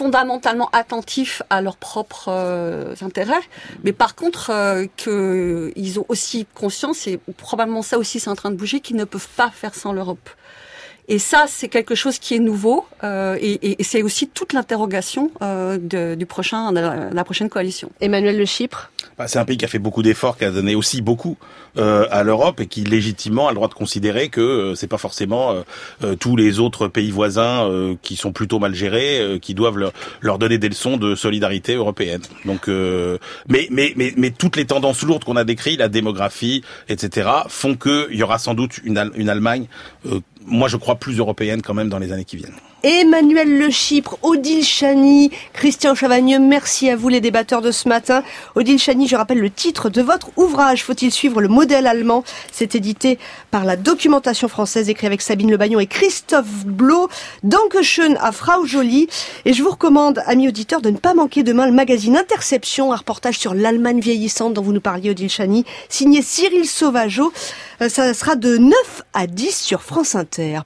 fondamentalement 0.00 0.70
attentifs 0.72 1.42
à 1.50 1.60
leurs 1.60 1.76
propres 1.76 2.28
euh, 2.28 2.94
intérêts, 3.02 3.42
mais 3.82 3.92
par 3.92 4.14
contre 4.14 4.50
euh, 4.50 4.86
qu'ils 4.96 6.00
ont 6.00 6.06
aussi 6.08 6.46
conscience, 6.54 7.06
et 7.06 7.18
probablement 7.36 7.82
ça 7.82 7.98
aussi 7.98 8.20
c'est 8.20 8.30
en 8.30 8.36
train 8.36 8.50
de 8.50 8.56
bouger, 8.56 8.80
qu'ils 8.80 8.96
ne 8.96 9.04
peuvent 9.04 9.28
pas 9.36 9.50
faire 9.50 9.74
sans 9.74 9.92
l'Europe. 9.92 10.30
Et 11.10 11.18
ça, 11.18 11.46
c'est 11.48 11.66
quelque 11.66 11.96
chose 11.96 12.20
qui 12.20 12.36
est 12.36 12.38
nouveau 12.38 12.86
euh, 13.02 13.36
et, 13.40 13.80
et, 13.80 13.82
c'est 13.82 14.00
aussi 14.04 14.28
toute 14.28 14.52
l'interrogation 14.52 15.32
euh, 15.42 16.14
du 16.14 16.24
prochain, 16.24 16.70
de 16.70 16.78
la, 17.12 17.24
prochaine 17.24 17.48
coalition. 17.48 17.90
Emmanuel 18.00 18.38
Le 18.38 18.44
Chypre 18.44 18.92
bah, 19.18 19.26
C'est 19.26 19.40
un 19.40 19.44
pays 19.44 19.56
qui 19.56 19.64
a 19.64 19.68
fait 19.68 19.80
beaucoup 19.80 20.04
d'efforts, 20.04 20.38
qui 20.38 20.44
a 20.44 20.52
donné 20.52 20.76
aussi 20.76 21.02
beaucoup 21.02 21.36
euh, 21.78 22.06
à 22.10 22.22
l'Europe 22.22 22.60
et 22.60 22.66
qui 22.66 22.82
légitimement 22.82 23.46
a 23.46 23.50
le 23.50 23.54
droit 23.54 23.68
de 23.68 23.74
considérer 23.74 24.28
que 24.28 24.40
euh, 24.40 24.74
c'est 24.74 24.86
pas 24.86 24.98
forcément 24.98 25.52
euh, 25.52 25.62
euh, 26.02 26.16
tous 26.16 26.34
les 26.34 26.58
autres 26.58 26.88
pays 26.88 27.10
voisins 27.10 27.40
qui 28.02 28.16
sont 28.16 28.32
plutôt 28.32 28.58
mal 28.58 28.74
gérés 28.74 29.38
qui 29.40 29.54
doivent 29.54 29.78
leur, 29.78 29.92
leur, 30.20 30.38
donner 30.38 30.58
des 30.58 30.68
leçons 30.68 30.96
de 30.96 31.14
solidarité 31.14 31.74
européenne. 31.74 32.22
Donc, 32.44 32.68
mais, 32.68 33.68
mais, 33.70 33.92
mais, 33.96 34.12
mais 34.16 34.30
toutes 34.30 34.56
les 34.56 34.64
tendances 34.64 35.02
lourdes 35.02 35.24
qu'on 35.24 35.36
a 35.36 35.44
décrites, 35.44 35.78
la 35.78 35.88
démographie, 35.88 36.62
etc., 36.88 37.28
font 37.48 37.76
qu'il 37.76 38.14
y 38.14 38.22
aura 38.22 38.38
sans 38.38 38.54
doute 38.54 38.80
une, 38.84 39.10
une 39.14 39.28
Allemagne 39.28 39.66
moi 40.46 40.68
je 40.68 40.76
crois 40.76 40.96
plus 40.96 41.18
européenne 41.18 41.62
quand 41.62 41.74
même 41.74 41.88
dans 41.88 41.98
les 41.98 42.12
années 42.12 42.24
qui 42.24 42.36
viennent. 42.36 42.56
Emmanuel 42.82 43.58
Le 43.58 43.68
Chypre, 43.68 44.16
Odile 44.22 44.64
Chani, 44.64 45.30
Christian 45.52 45.94
Chavagneux, 45.94 46.38
merci 46.38 46.88
à 46.88 46.96
vous 46.96 47.10
les 47.10 47.20
débatteurs 47.20 47.60
de 47.60 47.72
ce 47.72 47.88
matin. 47.88 48.22
Odile 48.54 48.78
Chani, 48.78 49.06
je 49.06 49.16
rappelle 49.16 49.40
le 49.40 49.50
titre 49.50 49.90
de 49.90 50.00
votre 50.00 50.30
ouvrage, 50.36 50.82
Faut-il 50.82 51.12
suivre 51.12 51.42
le 51.42 51.48
modèle 51.48 51.86
allemand? 51.86 52.24
C'est 52.52 52.74
édité 52.74 53.18
par 53.50 53.66
la 53.66 53.76
documentation 53.76 54.48
française, 54.48 54.88
écrit 54.88 55.06
avec 55.06 55.20
Sabine 55.20 55.50
Lebaillon 55.50 55.78
et 55.78 55.86
Christophe 55.86 56.64
Blo. 56.64 57.10
Dankeschön 57.42 58.16
à 58.18 58.32
Frau 58.32 58.64
Jolie. 58.64 59.08
Et 59.44 59.52
je 59.52 59.62
vous 59.62 59.70
recommande, 59.70 60.22
amis 60.24 60.48
auditeurs, 60.48 60.80
de 60.80 60.88
ne 60.88 60.96
pas 60.96 61.12
manquer 61.12 61.42
demain 61.42 61.66
le 61.66 61.72
magazine 61.72 62.16
Interception, 62.16 62.94
un 62.94 62.96
reportage 62.96 63.38
sur 63.38 63.52
l'Allemagne 63.52 64.00
vieillissante 64.00 64.54
dont 64.54 64.62
vous 64.62 64.72
nous 64.72 64.80
parliez, 64.80 65.10
Odile 65.10 65.28
Chani, 65.28 65.66
signé 65.90 66.22
Cyril 66.22 66.66
Sauvageau. 66.66 67.30
Euh, 67.82 67.90
ça 67.90 68.14
sera 68.14 68.36
de 68.36 68.56
9 68.56 68.74
à 69.12 69.26
10 69.26 69.54
sur 69.54 69.82
France 69.82 70.14
Inter. 70.14 70.58